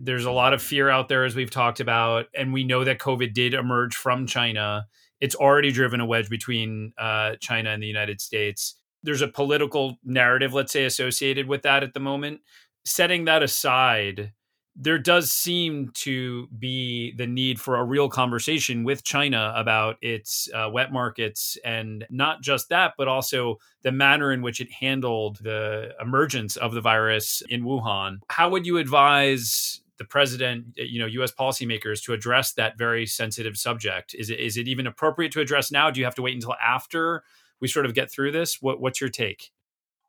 There's 0.05 0.25
a 0.25 0.31
lot 0.31 0.53
of 0.53 0.61
fear 0.61 0.89
out 0.89 1.09
there, 1.09 1.25
as 1.25 1.35
we've 1.35 1.51
talked 1.51 1.79
about, 1.79 2.27
and 2.33 2.53
we 2.53 2.63
know 2.63 2.83
that 2.83 2.99
COVID 2.99 3.33
did 3.33 3.53
emerge 3.53 3.95
from 3.95 4.27
China 4.27 4.85
it's 5.21 5.35
already 5.35 5.71
driven 5.71 5.99
a 5.99 6.05
wedge 6.05 6.29
between 6.29 6.93
uh, 6.97 7.35
China 7.39 7.71
and 7.71 7.81
the 7.81 7.87
United 7.87 8.21
States. 8.21 8.75
There's 9.03 9.21
a 9.21 9.27
political 9.27 9.97
narrative, 10.03 10.53
let's 10.53 10.73
say, 10.73 10.85
associated 10.85 11.47
with 11.47 11.61
that 11.63 11.83
at 11.83 11.93
the 11.93 11.99
moment. 11.99 12.41
Setting 12.85 13.25
that 13.25 13.41
aside, 13.41 14.33
there 14.75 14.99
does 14.99 15.31
seem 15.31 15.89
to 15.93 16.47
be 16.59 17.13
the 17.15 17.25
need 17.25 17.61
for 17.61 17.77
a 17.77 17.83
real 17.83 18.09
conversation 18.09 18.83
with 18.83 19.03
China 19.03 19.53
about 19.55 19.95
its 20.01 20.49
uh, 20.53 20.69
wet 20.71 20.91
markets 20.91 21.57
and 21.63 22.05
not 22.09 22.41
just 22.41 22.69
that, 22.69 22.93
but 22.97 23.07
also 23.07 23.57
the 23.83 23.91
manner 23.91 24.33
in 24.33 24.41
which 24.41 24.59
it 24.59 24.71
handled 24.71 25.37
the 25.37 25.91
emergence 26.01 26.57
of 26.57 26.73
the 26.73 26.81
virus 26.81 27.41
in 27.47 27.63
Wuhan. 27.63 28.17
How 28.29 28.49
would 28.49 28.65
you 28.65 28.77
advise 28.77 29.81
the 29.97 30.05
president, 30.05 30.65
eh, 30.77 30.84
you 30.84 30.99
know, 30.99 31.05
U.S. 31.05 31.31
policymakers 31.31 32.03
to 32.03 32.13
address 32.13 32.53
that 32.53 32.77
very 32.77 33.05
sensitive 33.05 33.58
subject? 33.58 34.15
Is 34.17 34.29
it 34.29 34.39
is 34.39 34.58
it 34.58 34.67
even 34.67 34.88
appropriate 34.88 35.31
to 35.34 35.41
address 35.41 35.71
now? 35.71 35.89
Do 35.89 35.99
you 35.99 36.05
have 36.05 36.15
to 36.15 36.21
wait 36.21 36.36
until 36.36 36.55
after 36.55 37.23
we 37.60 37.67
sort 37.67 37.86
of 37.86 37.93
get 37.93 38.12
through 38.12 38.31
this? 38.31 38.62
What, 38.62 38.79
what's 38.81 38.99
your 38.99 39.10
take? 39.10 39.51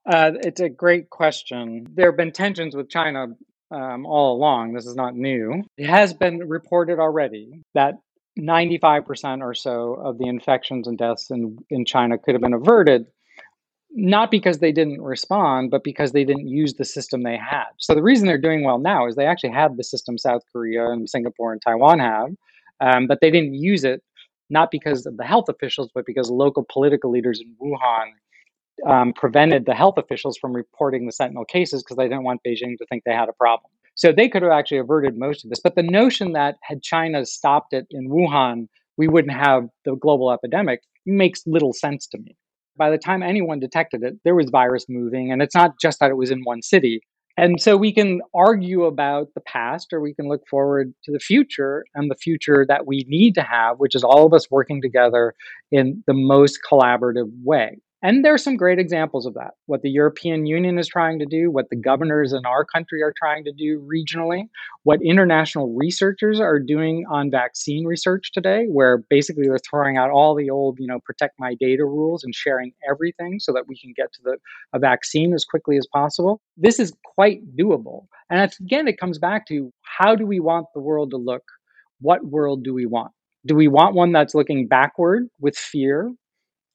Uh, 0.04 0.32
it's 0.40 0.60
a 0.60 0.68
great 0.68 1.10
question. 1.10 1.86
There 1.94 2.10
have 2.10 2.16
been 2.16 2.32
tensions 2.32 2.76
with 2.76 2.88
China 2.88 3.26
um, 3.70 4.06
all 4.06 4.36
along. 4.36 4.72
This 4.72 4.86
is 4.86 4.94
not 4.94 5.16
new. 5.16 5.64
It 5.76 5.88
has 5.88 6.14
been 6.14 6.38
reported 6.38 6.98
already 7.00 7.62
that 7.74 7.94
95% 8.38 9.42
or 9.42 9.54
so 9.54 9.94
of 9.94 10.18
the 10.18 10.26
infections 10.26 10.86
and 10.86 10.98
deaths 10.98 11.30
in, 11.30 11.58
in 11.70 11.84
China 11.84 12.18
could 12.18 12.34
have 12.34 12.42
been 12.42 12.52
averted 12.52 13.06
not 13.96 14.30
because 14.30 14.58
they 14.58 14.72
didn't 14.72 15.00
respond, 15.00 15.70
but 15.70 15.82
because 15.82 16.12
they 16.12 16.22
didn't 16.22 16.48
use 16.48 16.74
the 16.74 16.84
system 16.84 17.22
they 17.22 17.38
had. 17.38 17.64
So 17.78 17.94
the 17.94 18.02
reason 18.02 18.26
they're 18.26 18.36
doing 18.36 18.62
well 18.62 18.78
now 18.78 19.06
is 19.06 19.16
they 19.16 19.24
actually 19.24 19.52
had 19.52 19.76
the 19.78 19.84
system 19.84 20.18
South 20.18 20.42
Korea 20.52 20.90
and 20.90 21.08
Singapore 21.08 21.52
and 21.52 21.62
Taiwan 21.62 21.98
have, 22.00 22.28
um, 22.80 23.06
but 23.06 23.20
they 23.22 23.30
didn't 23.30 23.54
use 23.54 23.84
it 23.84 24.02
not 24.50 24.70
because 24.70 25.06
of 25.06 25.16
the 25.16 25.24
health 25.24 25.48
officials, 25.48 25.90
but 25.94 26.04
because 26.04 26.30
local 26.30 26.64
political 26.70 27.10
leaders 27.10 27.40
in 27.40 27.56
Wuhan 27.60 28.10
um, 28.86 29.14
prevented 29.14 29.64
the 29.64 29.74
health 29.74 29.96
officials 29.96 30.36
from 30.36 30.52
reporting 30.52 31.06
the 31.06 31.12
sentinel 31.12 31.46
cases 31.46 31.82
because 31.82 31.96
they 31.96 32.04
didn't 32.04 32.24
want 32.24 32.42
Beijing 32.46 32.76
to 32.76 32.86
think 32.86 33.04
they 33.04 33.14
had 33.14 33.30
a 33.30 33.32
problem. 33.32 33.70
So 33.94 34.12
they 34.12 34.28
could 34.28 34.42
have 34.42 34.52
actually 34.52 34.78
averted 34.78 35.16
most 35.16 35.42
of 35.42 35.48
this. 35.48 35.58
But 35.58 35.74
the 35.74 35.82
notion 35.82 36.32
that 36.32 36.56
had 36.60 36.82
China 36.82 37.24
stopped 37.24 37.72
it 37.72 37.86
in 37.90 38.10
Wuhan, 38.10 38.68
we 38.98 39.08
wouldn't 39.08 39.34
have 39.34 39.68
the 39.86 39.96
global 39.96 40.30
epidemic 40.30 40.82
makes 41.06 41.46
little 41.46 41.72
sense 41.72 42.06
to 42.08 42.18
me. 42.18 42.36
By 42.76 42.90
the 42.90 42.98
time 42.98 43.22
anyone 43.22 43.58
detected 43.58 44.02
it, 44.02 44.14
there 44.24 44.34
was 44.34 44.50
virus 44.50 44.86
moving, 44.88 45.32
and 45.32 45.42
it's 45.42 45.54
not 45.54 45.80
just 45.80 46.00
that 46.00 46.10
it 46.10 46.16
was 46.16 46.30
in 46.30 46.42
one 46.42 46.62
city. 46.62 47.00
And 47.38 47.60
so 47.60 47.76
we 47.76 47.92
can 47.92 48.22
argue 48.34 48.84
about 48.84 49.28
the 49.34 49.42
past 49.42 49.92
or 49.92 50.00
we 50.00 50.14
can 50.14 50.26
look 50.26 50.46
forward 50.48 50.94
to 51.04 51.12
the 51.12 51.18
future 51.18 51.84
and 51.94 52.10
the 52.10 52.14
future 52.14 52.64
that 52.66 52.86
we 52.86 53.04
need 53.08 53.34
to 53.34 53.42
have, 53.42 53.78
which 53.78 53.94
is 53.94 54.02
all 54.02 54.24
of 54.24 54.32
us 54.32 54.50
working 54.50 54.80
together 54.80 55.34
in 55.70 56.02
the 56.06 56.14
most 56.14 56.60
collaborative 56.68 57.30
way. 57.44 57.78
And 58.02 58.24
there 58.24 58.34
are 58.34 58.38
some 58.38 58.56
great 58.56 58.78
examples 58.78 59.24
of 59.24 59.34
that. 59.34 59.52
What 59.64 59.80
the 59.80 59.90
European 59.90 60.44
Union 60.44 60.78
is 60.78 60.86
trying 60.86 61.18
to 61.18 61.26
do, 61.26 61.50
what 61.50 61.70
the 61.70 61.76
governors 61.76 62.34
in 62.34 62.44
our 62.44 62.64
country 62.64 63.02
are 63.02 63.14
trying 63.16 63.44
to 63.44 63.52
do 63.52 63.80
regionally, 63.80 64.48
what 64.82 65.00
international 65.02 65.74
researchers 65.74 66.38
are 66.38 66.58
doing 66.58 67.06
on 67.10 67.30
vaccine 67.30 67.86
research 67.86 68.32
today, 68.32 68.66
where 68.70 68.98
basically 69.08 69.44
they're 69.48 69.58
throwing 69.58 69.96
out 69.96 70.10
all 70.10 70.34
the 70.34 70.50
old, 70.50 70.78
you 70.78 70.86
know, 70.86 71.00
protect 71.06 71.36
my 71.38 71.54
data 71.54 71.84
rules 71.86 72.22
and 72.22 72.34
sharing 72.34 72.72
everything 72.88 73.40
so 73.40 73.52
that 73.52 73.66
we 73.66 73.78
can 73.78 73.94
get 73.96 74.12
to 74.12 74.20
the 74.22 74.36
a 74.74 74.78
vaccine 74.78 75.32
as 75.32 75.46
quickly 75.46 75.78
as 75.78 75.86
possible. 75.90 76.42
This 76.56 76.78
is 76.78 76.92
quite 77.14 77.40
doable. 77.56 78.06
And 78.28 78.52
again, 78.60 78.88
it 78.88 78.98
comes 78.98 79.18
back 79.18 79.46
to 79.46 79.72
how 79.82 80.14
do 80.14 80.26
we 80.26 80.38
want 80.38 80.66
the 80.74 80.80
world 80.80 81.12
to 81.12 81.16
look? 81.16 81.44
What 82.00 82.26
world 82.26 82.62
do 82.62 82.74
we 82.74 82.84
want? 82.84 83.12
Do 83.46 83.54
we 83.54 83.68
want 83.68 83.94
one 83.94 84.12
that's 84.12 84.34
looking 84.34 84.66
backward 84.66 85.28
with 85.40 85.56
fear 85.56 86.12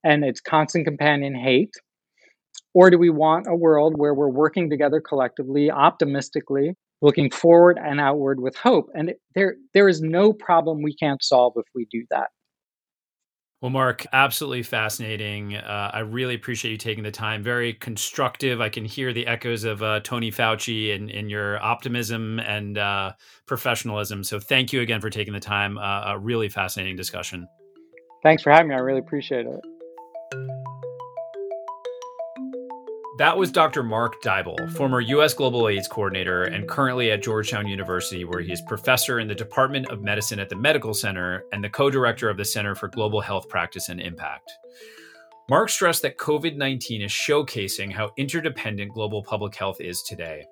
and 0.03 0.23
its 0.23 0.41
constant 0.41 0.85
companion 0.85 1.35
hate? 1.35 1.73
Or 2.73 2.89
do 2.89 2.97
we 2.97 3.09
want 3.09 3.47
a 3.47 3.55
world 3.55 3.95
where 3.97 4.13
we're 4.13 4.29
working 4.29 4.69
together 4.69 5.01
collectively, 5.01 5.69
optimistically, 5.69 6.75
looking 7.01 7.29
forward 7.29 7.77
and 7.83 7.99
outward 7.99 8.39
with 8.39 8.55
hope? 8.55 8.89
And 8.93 9.13
there, 9.35 9.55
there 9.73 9.89
is 9.89 10.01
no 10.01 10.31
problem 10.31 10.81
we 10.81 10.95
can't 10.95 11.23
solve 11.23 11.53
if 11.57 11.65
we 11.75 11.87
do 11.91 12.05
that. 12.11 12.29
Well, 13.61 13.69
Mark, 13.69 14.07
absolutely 14.11 14.63
fascinating. 14.63 15.55
Uh, 15.55 15.91
I 15.93 15.99
really 15.99 16.33
appreciate 16.33 16.71
you 16.71 16.77
taking 16.77 17.03
the 17.03 17.11
time. 17.11 17.43
Very 17.43 17.73
constructive. 17.73 18.59
I 18.59 18.69
can 18.69 18.85
hear 18.85 19.13
the 19.13 19.27
echoes 19.27 19.65
of 19.65 19.83
uh, 19.83 19.99
Tony 19.99 20.31
Fauci 20.31 20.95
in, 20.95 21.09
in 21.09 21.29
your 21.29 21.61
optimism 21.61 22.39
and 22.39 22.79
uh, 22.79 23.11
professionalism. 23.45 24.23
So, 24.23 24.39
thank 24.39 24.73
you 24.73 24.81
again 24.81 24.99
for 24.99 25.11
taking 25.11 25.33
the 25.33 25.39
time. 25.39 25.77
Uh, 25.77 26.13
a 26.13 26.17
really 26.17 26.49
fascinating 26.49 26.95
discussion. 26.95 27.47
Thanks 28.23 28.41
for 28.41 28.51
having 28.51 28.69
me. 28.69 28.75
I 28.75 28.79
really 28.79 28.99
appreciate 28.99 29.45
it. 29.45 29.70
That 33.21 33.37
was 33.37 33.51
Dr. 33.51 33.83
Mark 33.83 34.19
Dybul, 34.23 34.75
former 34.75 34.99
U.S. 34.99 35.35
Global 35.35 35.69
AIDS 35.69 35.87
Coordinator 35.87 36.45
and 36.45 36.67
currently 36.67 37.11
at 37.11 37.21
Georgetown 37.21 37.67
University, 37.67 38.25
where 38.25 38.41
he 38.41 38.51
is 38.51 38.63
professor 38.63 39.19
in 39.19 39.27
the 39.27 39.35
Department 39.35 39.91
of 39.91 40.01
Medicine 40.01 40.39
at 40.39 40.49
the 40.49 40.55
Medical 40.55 40.91
Center 40.95 41.43
and 41.53 41.63
the 41.63 41.69
co 41.69 41.91
director 41.91 42.31
of 42.31 42.37
the 42.37 42.43
Center 42.43 42.73
for 42.73 42.87
Global 42.87 43.21
Health 43.21 43.47
Practice 43.47 43.89
and 43.89 44.01
Impact. 44.01 44.51
Mark 45.51 45.69
stressed 45.69 46.01
that 46.01 46.17
COVID 46.17 46.55
19 46.55 47.03
is 47.03 47.11
showcasing 47.11 47.91
how 47.91 48.09
interdependent 48.17 48.91
global 48.91 49.21
public 49.21 49.53
health 49.53 49.79
is 49.79 50.01
today. 50.01 50.43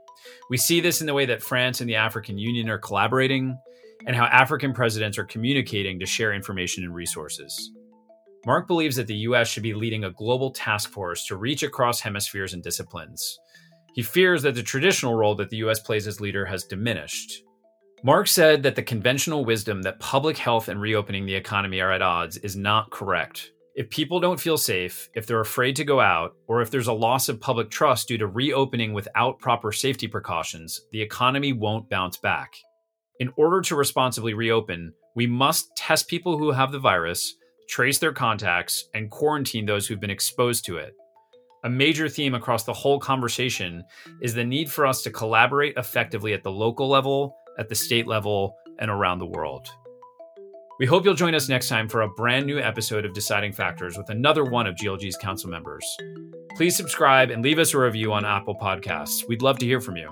We 0.52 0.58
see 0.58 0.80
this 0.80 1.02
in 1.02 1.08
the 1.08 1.16
way 1.16 1.26
that 1.26 1.42
France 1.42 1.82
and 1.82 1.90
the 1.90 1.96
African 1.96 2.38
Union 2.38 2.70
are 2.70 2.78
collaborating, 2.78 3.58
and 4.06 4.16
how 4.16 4.26
African 4.26 4.74
presidents 4.74 5.18
are 5.18 5.26
communicating 5.26 6.00
to 6.02 6.06
share 6.06 6.34
information 6.34 6.84
and 6.84 6.94
resources. 6.94 7.72
Mark 8.46 8.68
believes 8.68 8.96
that 8.96 9.08
the 9.08 9.16
US 9.16 9.50
should 9.50 9.64
be 9.64 9.74
leading 9.74 10.06
a 10.06 10.12
global 10.12 10.52
task 10.52 10.92
force 10.92 11.26
to 11.26 11.36
reach 11.36 11.64
across 11.64 12.00
hemispheres 12.00 12.54
and 12.54 12.64
disciplines. 12.64 13.38
He 13.94 14.02
fears 14.02 14.44
that 14.44 14.56
the 14.56 14.64
traditional 14.64 15.16
role 15.16 15.36
that 15.36 15.50
the 15.50 15.58
US 15.58 15.80
plays 15.80 16.08
as 16.08 16.22
leader 16.22 16.46
has 16.46 16.64
diminished. 16.64 17.44
Mark 18.02 18.28
said 18.28 18.64
that 18.64 18.76
the 18.76 18.84
conventional 18.84 19.44
wisdom 19.44 19.82
that 19.82 20.00
public 20.00 20.38
health 20.38 20.70
and 20.70 20.80
reopening 20.80 21.26
the 21.26 21.36
economy 21.36 21.82
are 21.82 21.92
at 21.92 22.02
odds 22.02 22.38
is 22.38 22.56
not 22.56 22.92
correct. 22.92 23.52
If 23.76 23.90
people 23.90 24.22
don't 24.22 24.40
feel 24.40 24.58
safe, 24.58 25.10
if 25.16 25.28
they're 25.28 25.42
afraid 25.42 25.76
to 25.76 25.84
go 25.84 26.00
out, 26.00 26.34
or 26.48 26.62
if 26.62 26.72
there's 26.72 26.88
a 26.88 26.94
loss 26.94 27.28
of 27.28 27.42
public 27.42 27.70
trust 27.70 28.08
due 28.08 28.18
to 28.18 28.28
reopening 28.28 28.94
without 28.94 29.40
proper 29.40 29.74
safety 29.74 30.08
precautions, 30.08 30.80
the 30.92 31.02
economy 31.02 31.52
won't 31.52 31.90
bounce 31.90 32.18
back. 32.18 32.54
In 33.20 33.32
order 33.36 33.60
to 33.62 33.76
responsibly 33.76 34.34
reopen, 34.34 34.94
we 35.16 35.28
must 35.28 35.76
test 35.76 36.08
people 36.08 36.38
who 36.38 36.52
have 36.52 36.72
the 36.72 36.80
virus, 36.80 37.36
trace 37.70 38.00
their 38.00 38.12
contacts, 38.12 38.90
and 38.96 39.12
quarantine 39.12 39.66
those 39.66 39.86
who've 39.88 40.00
been 40.00 40.10
exposed 40.10 40.66
to 40.66 40.78
it. 40.78 40.96
A 41.64 41.70
major 41.70 42.10
theme 42.10 42.34
across 42.34 42.64
the 42.64 42.74
whole 42.74 43.00
conversation 43.00 43.84
is 44.22 44.34
the 44.34 44.44
need 44.44 44.72
for 44.72 44.88
us 44.88 45.04
to 45.04 45.12
collaborate 45.12 45.78
effectively 45.78 46.34
at 46.34 46.42
the 46.42 46.52
local 46.52 46.88
level, 46.88 47.36
at 47.60 47.70
the 47.70 47.76
state 47.76 48.08
level, 48.08 48.56
and 48.80 48.90
around 48.90 49.20
the 49.20 49.28
world. 49.28 49.68
We 50.80 50.88
hope 50.88 51.06
you'll 51.06 51.14
join 51.14 51.36
us 51.36 51.50
next 51.50 51.68
time 51.68 51.88
for 51.88 52.02
a 52.02 52.10
brand 52.10 52.48
new 52.48 52.58
episode 52.58 53.06
of 53.06 53.14
Deciding 53.14 53.54
Factors 53.54 53.98
with 53.98 54.10
another 54.10 54.46
one 54.46 54.66
of 54.66 54.76
GLG's 54.76 55.18
council 55.18 55.50
members. 55.50 55.86
Please 56.56 56.76
subscribe 56.76 57.30
and 57.30 57.44
leave 57.44 57.60
us 57.60 57.74
a 57.74 57.80
review 57.80 58.14
on 58.14 58.26
Apple 58.26 58.56
Podcasts. 58.56 59.28
We'd 59.28 59.42
love 59.44 59.60
to 59.60 59.66
hear 59.66 59.82
from 59.82 59.98
you. 59.98 60.12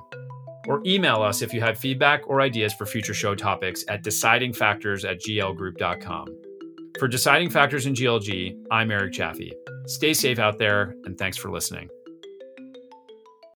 Or 0.67 0.82
email 0.86 1.24
us 1.24 1.41
if 1.41 1.54
you 1.54 1.62
have 1.62 1.80
feedback 1.80 2.28
or 2.28 2.41
ideas 2.41 2.74
for 2.74 2.86
future 2.86 3.13
show 3.13 3.34
topics 3.34 3.86
at 3.88 4.04
decidingfactors 4.04 5.10
at 5.10 5.22
glgroup.com. 5.22 6.47
For 7.00 7.08
Deciding 7.08 7.52
Factors 7.52 7.86
in 7.86 7.94
GLG, 7.94 8.56
I'm 8.72 8.90
Eric 8.90 9.14
Jaffe. 9.14 9.54
Stay 9.86 10.16
safe 10.16 10.40
out 10.40 10.58
there, 10.58 10.96
and 11.06 11.16
thanks 11.16 11.38
for 11.38 11.52
listening. 11.52 11.90